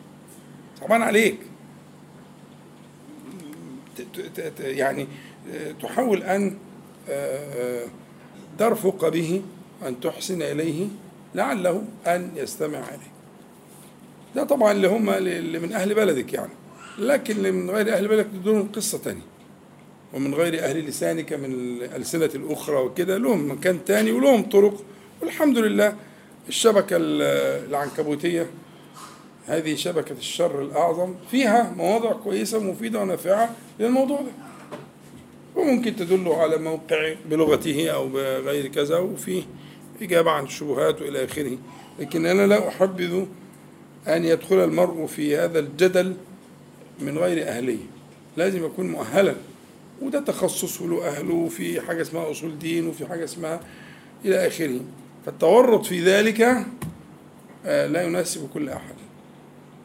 [0.84, 1.38] صعبان عليك.
[4.60, 5.08] يعني
[5.82, 6.58] تحاول أن
[8.60, 9.42] ترفق به
[9.88, 10.88] أن تحسن إليه
[11.36, 13.14] لعله أن يستمع إليه
[14.36, 16.52] ده طبعا اللي هم اللي من أهل بلدك يعني.
[17.00, 19.22] لكن اللي من غير أهل بلدك دول قصة تانية.
[20.14, 24.84] ومن غير أهل لسانك من الألسنة الأخرى وكده لهم مكان تاني ولهم طرق.
[25.22, 25.96] والحمد لله
[26.50, 28.50] الشبكة العنكبوتية
[29.48, 31.16] هذه شبكة الشر الأعظم.
[31.32, 34.32] فيها مواضع كويسة مفيدة ونافعة للموضوع ده.
[35.56, 39.44] وممكن تدل على موقع بلغته أو بغير كذا وفيه
[40.02, 41.58] إجابة عن الشبهات وإلى آخره.
[42.00, 43.26] لكن أنا لا أحبذ
[44.08, 46.16] أن يدخل المرء في هذا الجدل
[47.00, 47.86] من غير أهلية
[48.38, 49.36] لازم يكون مؤهلا.
[50.02, 53.60] وده تخصص له أهله في حاجة اسمها أصول دين وفي حاجة اسمها
[54.26, 54.80] إلى آخره.
[55.26, 56.42] فالتورط في ذلك
[57.66, 59.03] آه، لا يناسب كل أحد.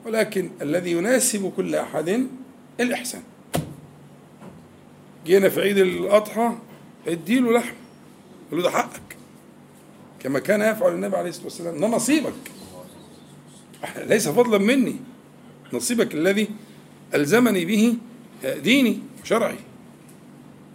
[0.07, 2.27] ولكن الذي يناسب كل أحد
[2.81, 3.23] الإحسان.
[5.27, 6.53] جينا في عيد الأضحى
[7.07, 7.75] اديله لحم
[8.51, 9.17] قال له ده حقك.
[10.21, 12.33] كما كان يفعل النبي عليه الصلاة والسلام ده نصيبك.
[13.97, 14.97] ليس فضلا مني.
[15.73, 16.49] نصيبك الذي
[17.15, 17.97] ألزمني به
[18.63, 19.59] ديني وشرعي.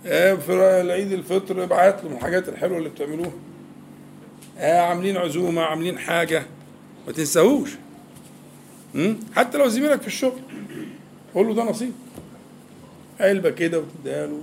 [0.04, 3.32] في العيد الفطر ابعت له الحاجات الحلوة اللي بتعملوها.
[4.58, 6.46] عاملين عزومة عاملين حاجة.
[7.08, 7.70] ما تنساهوش.
[9.36, 10.40] حتى لو زميلك في الشغل.
[11.36, 11.92] قول له ده نصيب.
[13.20, 14.42] علبه كده وتديها له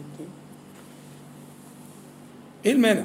[2.66, 3.04] إيه المانع؟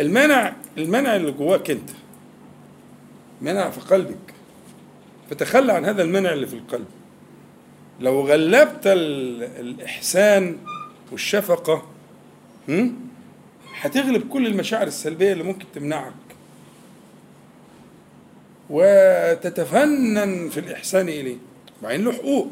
[0.00, 1.90] المانع المانع اللي جواك أنت.
[3.42, 4.34] منع في قلبك.
[5.30, 6.86] فتخلى عن هذا المنع اللي في القلب.
[8.00, 10.56] لو غلبت الإحسان
[11.12, 11.82] والشفقة
[13.80, 16.12] هتغلب كل المشاعر السلبية اللي ممكن تمنعك.
[18.70, 21.36] وتتفنن في الإحسان إليه.
[21.82, 22.48] بعدين له حقوق.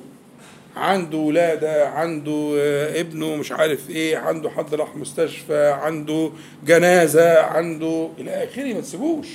[0.76, 2.54] عنده ولادة عنده
[3.00, 6.30] ابنه مش عارف إيه عنده حد راح مستشفى عنده
[6.66, 9.26] جنازة عنده إلى آخره ما تسيبوش.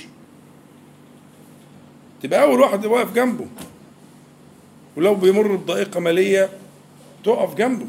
[2.22, 3.46] تبقى أول واحد واقف جنبه.
[4.96, 6.48] ولو بيمر بضائقة مالية
[7.24, 7.86] تقف جنبه.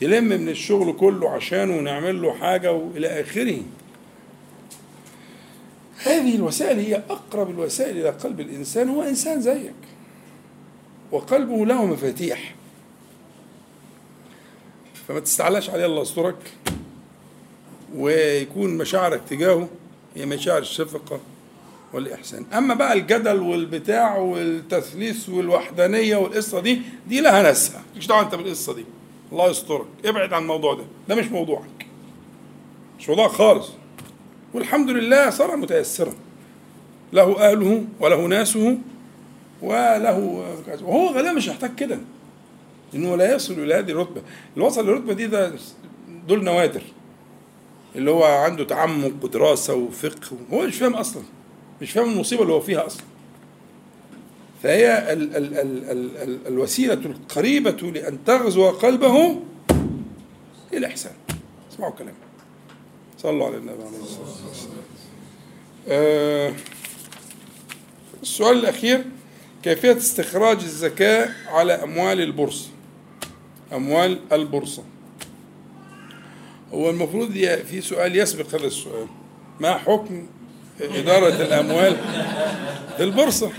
[0.00, 3.58] تلم من الشغل كله عشانه ونعمل له حاجة وإلى آخره.
[6.04, 9.72] هذه الوسائل هي أقرب الوسائل إلى قلب الإنسان هو إنسان زيك.
[11.12, 12.54] وقلبه له مفاتيح.
[15.08, 16.52] فما تستعلاش عليه الله يسترك
[17.94, 19.68] ويكون مشاعرك تجاهه
[20.14, 21.20] هي مشاعر الشفقة
[21.92, 22.46] والإحسان.
[22.54, 27.82] أما بقى الجدل والبتاع والتثليث والوحدانية والقصة دي دي لها ناسها.
[27.96, 28.84] مش دعوة أنت بالقصة دي.
[29.32, 29.86] الله يسترك.
[30.04, 30.84] ابعد عن الموضوع ده.
[31.08, 31.86] ده مش موضوعك.
[32.98, 33.68] مش موضوعك خالص.
[34.54, 36.12] والحمد لله صار متيسرا.
[37.12, 38.78] له أهله وله ناسه
[39.62, 40.18] وله
[40.82, 41.98] وهو غالبا مش محتاج كده
[42.94, 44.22] انه لا يصل إلى هذه الرتبة.
[44.54, 45.52] اللي وصل للرتبه دي ده
[46.28, 46.82] دول نوادر.
[47.96, 51.22] اللي هو عنده تعمق ودراسة وفقه هو مش فاهم أصلا
[51.82, 53.02] مش فاهم المصيبة اللي هو فيها أصلا.
[54.62, 59.36] فهي ال ال ال ال ال الوسيلة القريبة لأن تغزو قلبه
[60.72, 61.12] الإحسان
[61.72, 62.14] اسمعوا كلام
[63.22, 64.84] صلوا على النبي عليه الصلاة والسلام.
[65.88, 66.52] آه
[68.22, 69.04] السؤال الأخير
[69.62, 72.68] كيفية استخراج الزكاة على أموال البورصة؟
[73.72, 74.84] أموال البورصة.
[76.72, 77.32] هو المفروض
[77.70, 79.06] في سؤال يسبق هذا السؤال.
[79.60, 80.26] ما حكم
[80.80, 81.96] إدارة الأموال
[82.96, 83.50] في البورصة؟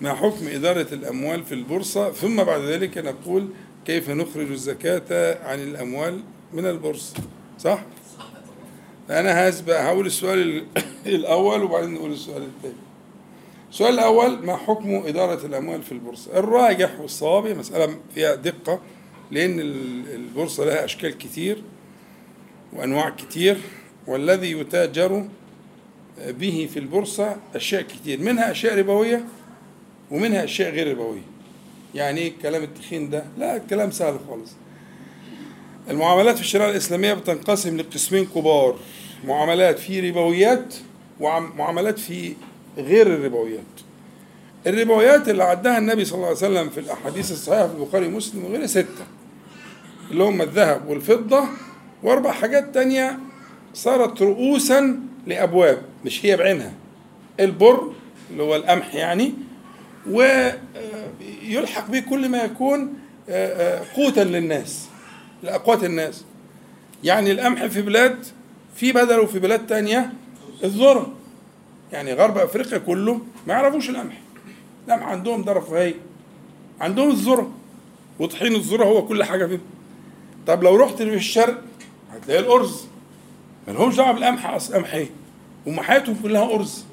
[0.00, 3.48] ما حكم إدارة الأموال في البورصة؟ ثم بعد ذلك نقول
[3.86, 6.20] كيف نخرج الزكاة عن الأموال
[6.52, 7.14] من البورصة؟
[7.58, 7.82] صح؟
[9.10, 10.66] أنا هسبق هقول السؤال ال-
[11.16, 12.74] الأول وبعدين نقول السؤال الثاني
[13.70, 18.80] السؤال الأول ما حكم إدارة الأموال في البورصة؟ الراجح والصواب مسألة فيها دقة
[19.30, 21.62] لأن ال- البورصة لها أشكال كتير
[22.72, 23.56] وأنواع كتير
[24.06, 25.24] والذي يتاجر
[26.28, 29.24] به في البورصة أشياء كتير منها أشياء ربوية
[30.10, 31.22] ومنها أشياء غير ربوية
[31.94, 34.50] يعني إيه الكلام التخين ده؟ لا الكلام سهل خالص
[35.90, 38.76] المعاملات في الشريعة الإسلامية بتنقسم لقسمين كبار
[39.24, 40.74] معاملات في ربويات
[41.20, 42.34] ومعاملات في
[42.78, 43.62] غير الربويات.
[44.66, 48.66] الربويات اللي عدها النبي صلى الله عليه وسلم في الأحاديث الصحيحة في البخاري ومسلم وغيره
[48.66, 49.06] ستة
[50.10, 51.44] اللي هم الذهب والفضة
[52.02, 53.18] وأربع حاجات تانية
[53.74, 56.72] صارت رؤوسا لأبواب مش هي بعينها.
[57.40, 57.92] البر
[58.30, 59.34] اللي هو القمح يعني
[60.10, 62.94] ويلحق به كل ما يكون
[63.30, 64.86] آه، آه، قوتا للناس.
[65.42, 66.24] لأقوات الناس.
[67.04, 68.26] يعني القمح في بلاد
[68.76, 70.12] في بدله في بلاد تانية
[70.64, 71.12] الذرة.
[71.92, 74.20] يعني غرب أفريقيا كله ما يعرفوش القمح.
[74.88, 75.94] القمح عندهم ده رفاهية
[76.80, 77.50] عندهم الذرة.
[78.18, 79.60] وطحين الذرة هو كل حاجة فيه
[80.46, 81.62] طب لو رحت في الشرق
[82.12, 82.86] هتلاقي الأرز.
[83.68, 85.10] ما لهمش دعوة بالقمح أصل قمح إيه؟
[85.66, 86.84] هم حياتهم كلها أرز.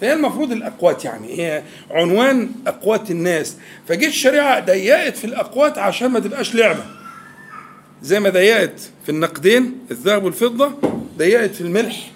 [0.00, 3.56] فهي المفروض الأقوات يعني هي عنوان أقوات الناس.
[3.88, 6.84] فجيت الشريعة ضيقت في الأقوات عشان ما تبقاش لعبة.
[8.02, 10.72] زي ما ضيقت في النقدين الذهب والفضة
[11.18, 12.10] ضيقت في الملح.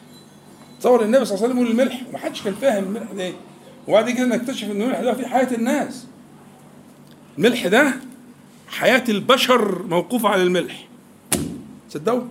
[0.80, 3.32] تصور النبي صلى الله عليه وسلم يقول الملح ومحدش كان فاهم الملح ده إيه.
[3.89, 6.07] وبعد كده نكتشف ان الملح ده في حياة الناس.
[7.39, 7.95] الملح ده
[8.68, 10.89] حياة البشر موقوفة على الملح.
[11.91, 12.22] تصدقوا؟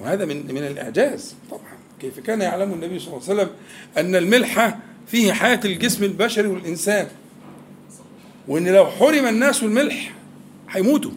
[0.00, 1.60] وهذا من من الإعجاز طبعا.
[2.00, 3.50] كيف كان يعلم النبي صلى الله عليه وسلم
[3.96, 7.08] أن الملح فيه حياة الجسم البشري والإنسان؟
[8.48, 10.14] وإن لو حرم الناس الملح
[10.70, 11.10] هيموتوا.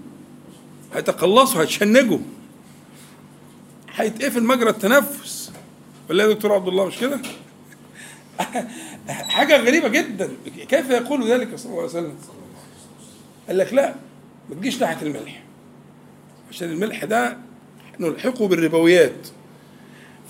[0.94, 2.20] هيتقلصوا هيتشنجوا.
[3.96, 5.52] هيتقفل مجرى التنفس.
[6.10, 7.20] ولا يا دكتور عبد الله مش كده؟
[9.08, 10.30] حاجة غريبة جدا.
[10.70, 12.16] كيف يقول ذلك صلى الله عليه وسلم؟
[13.48, 13.96] قال لك لا
[14.50, 15.44] ما تجيش ناحية الملح.
[16.50, 17.38] عشان الملح ده
[18.00, 19.28] نلحقه بالربويات.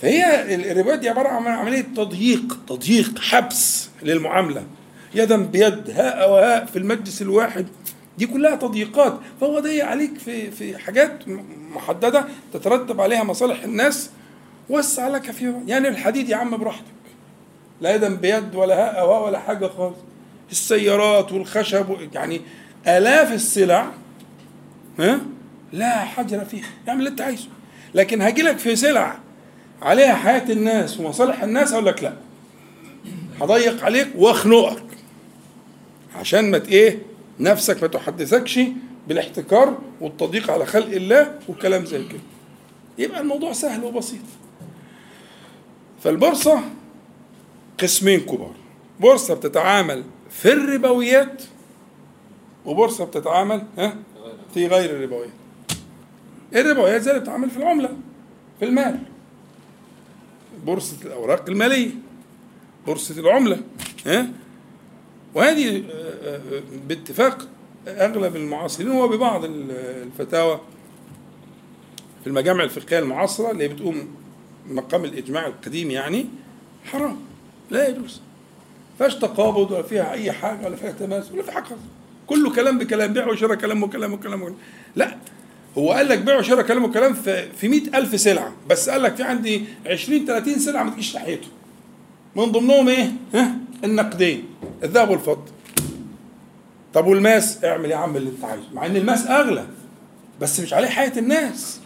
[0.02, 4.66] فهي الربويات دي عبارة عن عملية تضييق تضييق حبس للمعاملة.
[5.14, 7.66] يدا بيد هاء وهاء في المجلس الواحد.
[8.18, 9.18] دي كلها تضييقات.
[9.40, 11.28] فهو ضيق عليك في في حاجات
[11.74, 14.10] محددة تترتب عليها مصالح الناس.
[14.68, 16.84] وسع لك فيها يعني الحديد يا عم براحتك.
[17.80, 19.96] لا يدا بيد ولا هاء ولا حاجة خالص.
[20.50, 22.40] السيارات والخشب يعني
[22.86, 23.90] آلاف السلع.
[24.98, 25.20] ها؟
[25.72, 26.68] لا حجر فيها.
[26.88, 27.48] اعمل اللي انت عايزه.
[27.94, 29.18] لكن هاجي لك في سلع
[29.82, 32.12] عليها حياة الناس ومصالح الناس أقول لك لا.
[33.40, 34.82] هضيق عليك واخنقك.
[36.20, 37.07] عشان ما إيه؟
[37.40, 38.60] نفسك ما تحدثكش
[39.08, 42.20] بالاحتكار والتضييق على خلق الله والكلام زي كده.
[42.98, 44.20] يبقى الموضوع سهل وبسيط.
[46.04, 46.60] فالبورصة
[47.80, 48.54] قسمين كبار.
[49.00, 51.42] بورصة بتتعامل في الربويات
[52.66, 53.94] وبورصة بتتعامل ها؟
[54.54, 55.30] في غير الربويات.
[56.54, 57.96] الربويات زي اللي بتتعامل في العملة
[58.58, 58.98] في المال.
[60.66, 61.90] بورصة الأوراق المالية
[62.86, 63.60] بورصة العملة
[64.06, 64.26] ها؟
[65.34, 66.40] وهذه آه، آه،
[66.88, 67.48] باتفاق
[67.88, 69.70] أغلب المعاصرين وببعض ال-
[70.02, 70.60] الفتاوى
[72.20, 74.08] في المجامع الفقهية المعاصرة اللي بتقوم
[74.70, 76.26] مقام الإجماع القديم يعني
[76.84, 77.16] حرام
[77.70, 78.20] لا يجوز
[78.98, 81.64] فيهاش تقابض ولا فيها أي حاجة ولا فيها تماس ولا في حاجة.
[82.26, 84.54] كله كلام بكلام بيع وشراء كلام وكلام وكلام.
[84.96, 85.16] لا
[85.78, 89.22] هو قال لك بيع وشراء كلام وكلام في في 100000 سلعة بس قال لك في
[89.22, 91.48] عندي 20 30 سلعة ما تجيش ناحيته
[92.36, 93.54] من ضمنهم إيه؟ ها؟
[93.84, 94.44] النقدين
[94.82, 95.52] الذهب والفضة.
[96.94, 99.66] طب والماس؟ اعمل يا عم اللي انت عايزه مع إن الماس أغلى
[100.40, 101.80] بس مش عليه حياة الناس.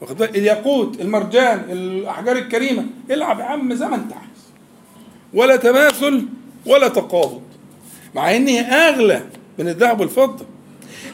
[0.00, 2.84] واخد بالك؟ الياقوت المرجان الأحجار الكريمة.
[3.10, 4.28] العب يا عم زي ما انت عايز.
[5.34, 6.26] ولا تماثل
[6.66, 7.42] ولا تقابض
[8.14, 9.22] مع إن هي أغلى
[9.58, 10.44] من الذهب والفضة.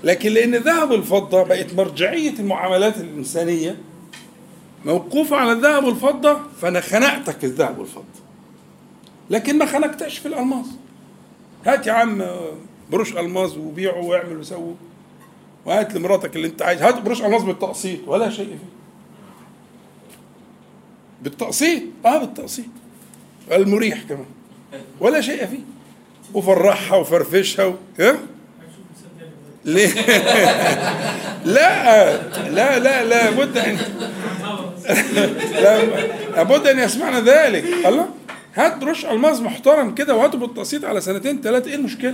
[0.05, 3.77] لكن لأن الذهب والفضة بقت مرجعية المعاملات الإنسانية
[4.85, 8.24] موقوفة على الذهب والفضة فأنا خنقتك الذهب والفضة.
[9.31, 10.67] لكن ما خنقتش في الألماس.
[11.67, 12.25] هات يا عم
[12.91, 14.75] بروش ألماس وبيعه واعمل وسوي.
[15.67, 16.83] وهات لمراتك اللي انت عايز.
[16.83, 18.75] هات بروش ألماس بالتقسيط ولا شيء فيه.
[21.23, 22.65] بالتقسيط؟ آه بالتقسيط.
[23.53, 24.27] المريح كمان.
[25.01, 25.61] ولا شيء فيه.
[26.35, 27.71] وفرحها وفرفشها و...
[27.71, 28.19] ها دلوقتي.
[29.65, 29.89] ليه؟
[31.55, 32.17] لا
[32.51, 33.79] لا لا لا بد ان
[35.63, 35.85] لا
[36.37, 37.65] لابد أن يسمعنا ذلك.
[37.87, 38.09] الله؟
[38.55, 42.11] هات بروش الماس محترم كده وهاته بالتقسيط على سنتين ثلاثة إيه المشكلة؟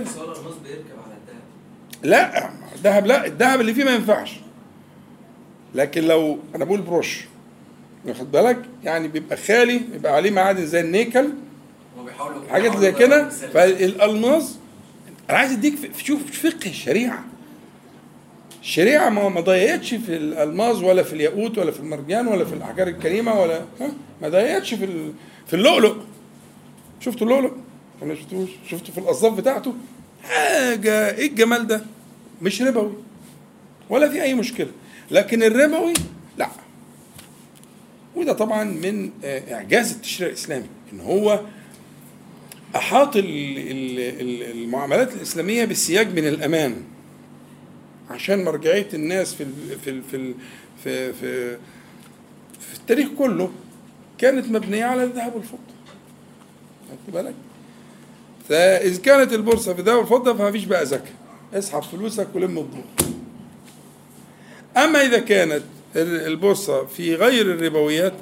[0.63, 4.31] بيركب على الدهب لا الذهب لا الذهب اللي فيه ما ينفعش.
[5.75, 7.19] لكن لو أنا بقول بروش
[8.05, 11.29] واخد بالك؟ يعني بيبقى خالي بيبقى عليه معادن زي النيكل
[12.49, 13.29] حاجات زي كده.
[13.29, 14.57] فالالماس
[15.29, 17.23] أنا عايز أديك شوف فقه الشريعة.
[18.61, 22.87] الشريعة ما ما ضيقتش في الألماس ولا في الياقوت ولا في المرجان ولا في الأحجار
[22.87, 25.11] الكريمة ولا ها؟ ما ضيقتش في
[25.47, 25.95] في اللؤلؤ.
[27.01, 27.51] شفتوا اللؤلؤ
[28.01, 29.73] ولا شفتوش شفتوا في الأصداف بتاعته.
[30.23, 31.81] حاجة إيه الجمال ده؟
[32.41, 32.93] مش ربوي.
[33.89, 34.71] ولا في أي مشكلة.
[35.11, 35.93] لكن الربوي
[36.37, 36.49] لا.
[38.15, 40.65] وده طبعا من آه، إعجاز التشريع الإسلامي.
[40.93, 41.41] إن هو
[42.75, 43.25] أحاط ال-
[43.57, 46.75] ال- ال- المعاملات الإسلامية بالسياج من الأمان.
[48.09, 49.45] عشان مرجعية الناس في
[49.85, 50.33] في في
[50.83, 53.51] في, في التاريخ كله
[54.17, 55.59] كانت مبنية على الذهب والفضة.
[56.91, 57.33] خدت بالك؟
[58.49, 61.11] فإذا كانت البورصة في الذهب والفضه فما فيش بقى زكاة.
[61.53, 62.83] اسحب فلوسك ولم الدور
[64.77, 65.63] أما إذا كانت
[65.95, 68.13] ال- البورصة في غير الربويات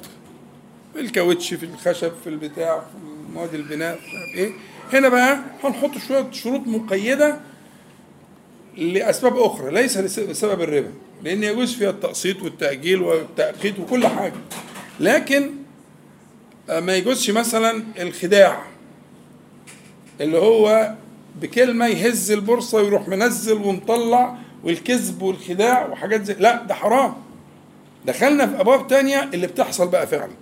[0.94, 4.52] في الكاوتش في الخشب في البتاع في مواد البناء مش عارف إيه
[4.92, 7.40] هنا بقى هنحط شوية شروط مقيدة
[8.76, 10.90] لأسباب أخرى ليس لس- بسبب الربا
[11.22, 14.34] لأن يجوز فيها التقسيط والتأجيل والتاقيت وكل حاجة.
[15.00, 15.50] لكن
[16.70, 18.62] ما يجوزش مثلا الخداع
[20.20, 20.94] اللي هو
[21.40, 27.14] بكلمة يهز البورصة ويروح منزل ومطلع والكذب والخداع وحاجات زي لا ده حرام.
[28.06, 30.32] دخلنا في أبواب تانية اللي بتحصل بقى فعلا.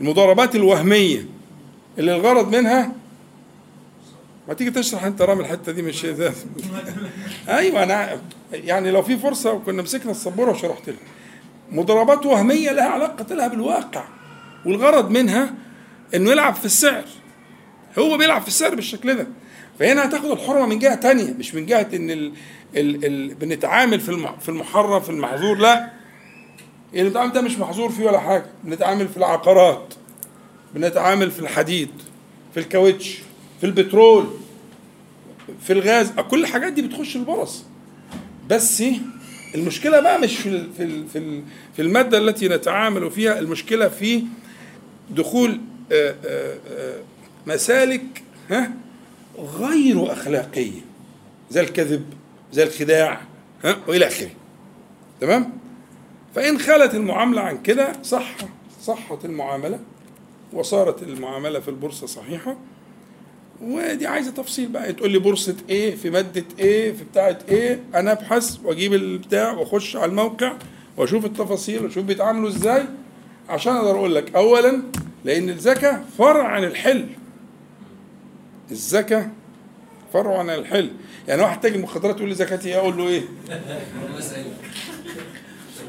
[0.00, 1.26] المضاربات الوهمية
[1.98, 2.92] اللي الغرض منها
[4.48, 6.32] ما تيجي تشرح أنت رامي الحتة دي الشيء ده؟
[7.48, 8.20] أيوه أنا
[8.52, 10.98] يعني لو في فرصة وكنا مسكنا السبورة وشرحت لها
[11.72, 14.04] مضاربات وهمية لها علاقة لها بالواقع.
[14.66, 15.54] والغرض منها
[16.14, 17.04] إنه يلعب في السعر.
[17.98, 19.26] هو بيلعب في السعر بالشكل ده.
[19.78, 22.32] فهنا هتاخد الحرمة من جهة تانية مش من جهة إن ال
[22.76, 25.90] ال ال بنتعامل في في المحرم في المحظور لا.
[26.94, 28.46] اللي بنتعامل ده مش محظور فيه ولا حاجة.
[28.64, 29.94] بنتعامل في العقارات
[30.74, 31.90] بنتعامل في الحديد
[32.54, 33.18] في الكاوتش
[33.60, 34.26] في البترول
[35.62, 36.10] في الغاز.
[36.10, 37.64] كل الحاجات دي بتخش البرص.
[38.48, 38.82] بس
[39.54, 41.02] المشكلة بقى مش في في
[41.76, 43.38] في المادة التي نتعامل فيها.
[43.38, 44.22] المشكلة في
[45.10, 45.60] دخول
[45.92, 46.98] آه، آه، آه،
[47.46, 48.72] مسالك ها؟
[49.38, 50.80] غير أخلاقية.
[51.50, 52.04] زي الكذب
[52.52, 53.20] زي الخداع
[53.64, 54.30] ها؟ وإلى آخره.
[55.20, 55.52] تمام؟
[56.34, 58.36] فإن خلت المعاملة عن كده صح
[58.82, 59.78] صحت المعاملة
[60.52, 62.56] وصارت المعاملة في البورصة صحيحة.
[63.62, 64.92] ودي عايزة تفصيل بقى.
[64.92, 69.96] تقول لي بورصة إيه؟ في مادة إيه؟ في بتاعة إيه؟ أنا أبحث وأجيب البتاع وأخش
[69.96, 70.52] على الموقع
[70.96, 72.84] وأشوف التفاصيل وأشوف بيتعاملوا إزاي.
[73.48, 74.82] عشان أقدر أقول لك اولا
[75.24, 77.06] لأن الزكاة فرع عن الحل.
[78.70, 79.30] الزكاة
[80.12, 80.90] فرع عن الحل.
[81.28, 83.22] يعني واحد تاجر مخدرات يقول لي زكاتي إيه؟ أقول له إيه؟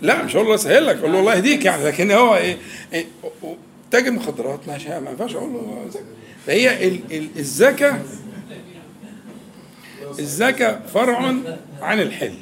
[0.02, 2.58] لا مش هقول له أسهل لك أقول له الله يهديك يعني لكن هو إيه,
[2.94, 3.06] إيه
[3.92, 4.74] تاجر مخدرات ما
[5.10, 6.04] ينفعش أقول له زكاة.
[6.48, 8.00] فهي ال- ال- الزكاة
[10.20, 11.34] الزكاة فرع
[11.82, 12.34] عن الحل.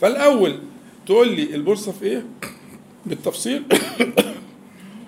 [0.00, 0.58] فالأول
[1.06, 2.24] تقول لي البورصة في إيه؟
[3.06, 3.62] بالتفصيل.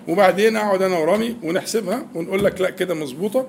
[0.07, 3.47] وبعدين أقعد أنا ورامي ونحسبها ونقول لك لا كده مظبوطة.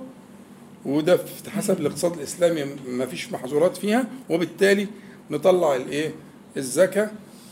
[0.84, 4.06] وده حسب الاقتصاد الإسلامي ما فيش محظورات فيها.
[4.30, 4.88] وبالتالي
[5.30, 6.14] نطلع الإيه؟
[6.56, 7.10] الزكاة.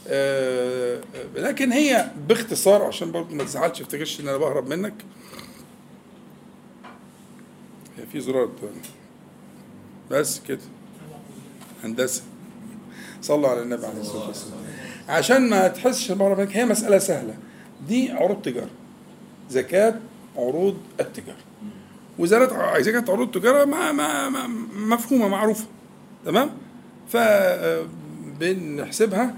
[0.08, 1.00] آه،
[1.36, 4.94] لكن هي باختصار عشان برضه ما تزعلش تفتكرش إن أنا بهرب منك.
[8.12, 8.50] في زرار.
[10.10, 10.60] بس كده.
[11.84, 12.22] هندسة.
[13.22, 14.58] صلوا على النبي عليه الصلاة والسلام.
[15.08, 17.34] عشان ما تحسش بهرب منك هي مسألة سهلة.
[17.88, 18.70] دي عروض تجارة.
[19.50, 19.94] زكاة
[20.36, 21.36] عروض التجارة.
[22.18, 24.46] وزارة زكاة عروض التجاره ما ما ما
[24.96, 25.64] مفهومة معروفة.
[26.24, 26.50] تمام؟
[27.08, 27.16] ف
[28.40, 29.34] بنحسبها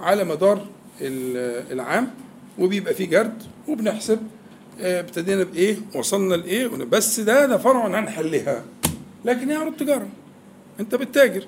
[0.00, 0.66] على مدار
[1.00, 2.10] ال- العام
[2.58, 4.18] وبيبقى فيه جرد وبنحسب
[4.80, 8.64] آه، ابتدينا بإيه وصلنا لإيه بس ده ده فرع عن حلها
[9.24, 10.08] لكن هي عروض تجارة.
[10.80, 11.46] أنت بتتاجر.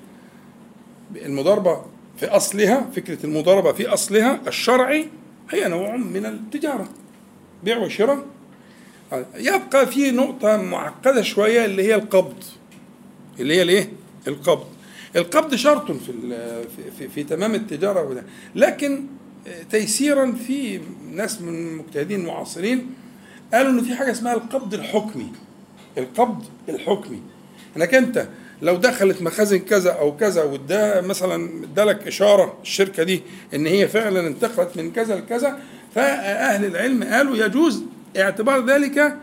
[1.15, 1.81] المضاربة
[2.17, 5.07] في أصلها فكرة المضاربة في أصلها الشرعي
[5.49, 6.87] هي نوع من التجارة.
[7.63, 8.25] بيع وشراء.
[9.35, 12.43] يبقى في نقطة معقدة شوية اللي هي القبض.
[13.39, 13.89] اللي هي الإيه؟
[14.27, 14.67] القبض.
[15.15, 16.13] القبض شرط في
[16.99, 18.23] في, في, تمام التجارة وده.
[18.55, 19.05] لكن
[19.71, 20.79] تيسيرا في
[21.11, 22.87] ناس من المجتهدين المعاصرين
[23.53, 25.31] قالوا إن في حاجة اسمها القبض الحكمي.
[25.97, 27.21] القبض الحكمي.
[27.77, 28.27] انك أنت
[28.61, 33.21] لو دخلت مخازن كذا أو كذا وده مثلا ادالك إشارة الشركة دي
[33.53, 35.59] إن هي فعلا انتقلت من كذا لكذا
[35.95, 37.83] فأهل العلم قالوا يجوز
[38.17, 39.15] اعتبار ذلك آه،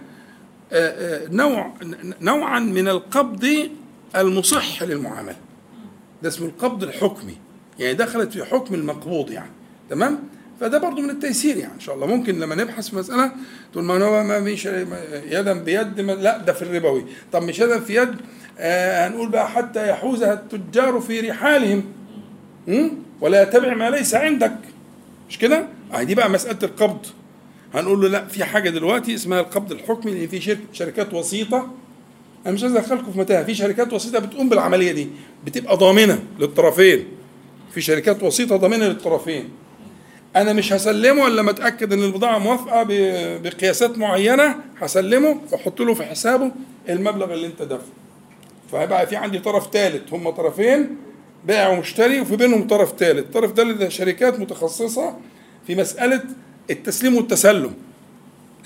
[0.73, 1.73] آه، نوع
[2.21, 3.69] نوعا من القبض
[4.17, 5.37] المصح للمعاملة.
[6.23, 7.37] ده اسمه القبض الحكمي.
[7.79, 9.51] يعني دخلت في حكم المقبوض يعني.
[9.91, 10.19] تمام؟
[10.61, 12.07] فده برضو من التيسير يعني إن شاء الله.
[12.07, 13.33] ممكن لما نبحث في مسألة
[13.73, 14.67] تقول ما هو ما مش
[15.31, 17.05] يدا بيد ما لا ده في الربوي.
[17.33, 18.17] طب مش يدا في يد؟
[18.59, 21.85] آه هنقول بقى حتى يحوزها التجار في رحالهم?
[23.21, 24.57] ولا يتبع ما ليس عندك.
[25.29, 27.07] مش كده؟ آه دي بقى مسألة القبض.
[27.75, 31.69] هنقول له لا في حاجة دلوقتي اسمها القبض الحكمي لأن في شرك شركات وسيطة.
[32.47, 33.45] أنا مش عايز أدخلكم في متاهة.
[33.45, 35.09] في شركات وسيطة بتقوم بالعملية دي
[35.45, 37.05] بتبقى ضامنة للطرفين.
[37.75, 39.49] في شركات وسيطة ضامنة للطرفين.
[40.37, 42.83] أنا مش هسلمه إلا لما أتأكد إن البضاعة موافقة
[43.39, 46.51] بقياسات معينة هسلمه وأحط له في حسابه
[46.89, 47.87] المبلغ اللي أنت دافعه.
[48.73, 50.97] فهيبقى في عندي طرف ثالث هم طرفين
[51.47, 55.17] بائع ومشتري وفي بينهم طرف ثالث الطرف ده شركات متخصصة
[55.67, 56.23] في مسألة
[56.71, 57.75] التسليم والتسلم.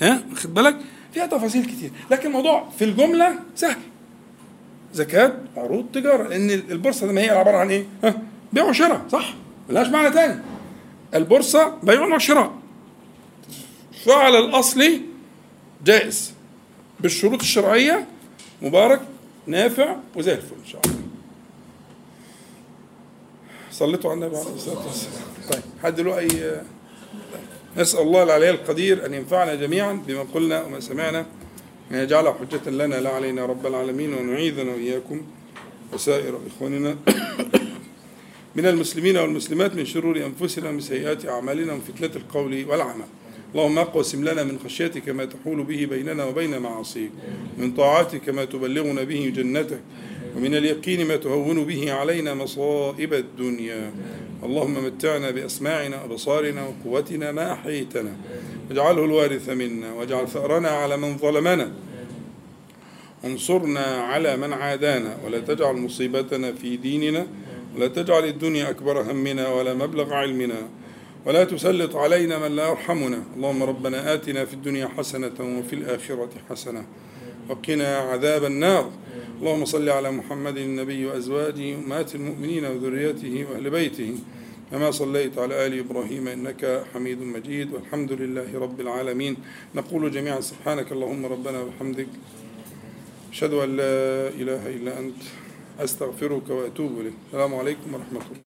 [0.02, 0.76] ها؟ واخد بالك؟
[1.14, 1.90] فيها تفاصيل كتير.
[2.10, 3.78] لكن الموضوع في الجملة سهل.
[4.94, 6.28] زكاة عروض تجارة.
[6.28, 8.22] لأن البورصة دي ما هي عبارة عن إيه؟ ها؟
[8.52, 9.34] بيع وشراء صح؟
[9.70, 10.40] ملهاش معنى تاني.
[11.14, 12.52] البورصة بيع وشراء.
[14.04, 15.00] فعلى الأصل
[15.84, 16.32] جائز.
[17.00, 18.06] بالشروط الشرعية
[18.62, 19.00] مبارك
[19.46, 20.99] نافع وزي الفل إن شاء الله.
[23.80, 25.14] صليتوا على النبي عليه الصلاة والسلام.
[25.50, 25.62] طيب.
[25.82, 26.60] حد له أي
[27.76, 31.20] نسأل الله العلي القدير أن ينفعنا جميعا بما قلنا وما سمعنا
[31.90, 35.22] أن يجعله حجة لنا لا علينا رب العالمين وأن يعيذنا وإياكم
[35.92, 36.96] وسائر إخواننا
[38.56, 43.04] من المسلمين والمسلمات من شرور أنفسنا ومن سيئات أعمالنا ومن فتنة القول والعمل.
[43.54, 47.10] اللهم اقسم لنا من خشيتك ما تحول به بيننا وبين معاصيك
[47.58, 49.80] من طاعتك ما تبلغنا به جنتك
[50.36, 53.92] ومن اليقين ما تهون به علينا مصائب الدنيا.
[54.42, 58.12] اللهم متعنا بأسماعنا وأبصارنا وقوتنا ما أحييتنا.
[58.68, 61.72] واجعله الوارث منا واجعل ثأرنا على من ظلمنا.
[63.24, 65.16] وانصرنا على من عادانا.
[65.24, 67.26] ولا تجعل مصيبتنا في ديننا
[67.76, 70.68] ولا تجعل الدنيا أكبر همنا ولا مبلغ علمنا.
[71.26, 73.22] ولا تسلط علينا من لا يرحمنا.
[73.36, 76.84] اللهم ربنا آتنا في الدنيا حسنة وفي الآخرة حسنة.
[77.48, 78.90] وقنا عذاب النار.
[79.40, 84.14] اللهم صل على محمد النبي وأزواجه أمهات المؤمنين وذريته وأهل بيته.
[84.70, 87.72] كما صليت على آل إبراهيم إنك حميد مجيد.
[87.72, 89.36] والحمد لله رب العالمين.
[89.74, 92.06] نقول جميعا سبحانك اللهم ربنا وبحمدك.
[93.32, 95.22] أشهد أن لا إله إلا أنت.
[95.80, 97.14] أستغفرك وأتوب إليك.
[97.26, 98.38] السلام عليكم ورحمة الله.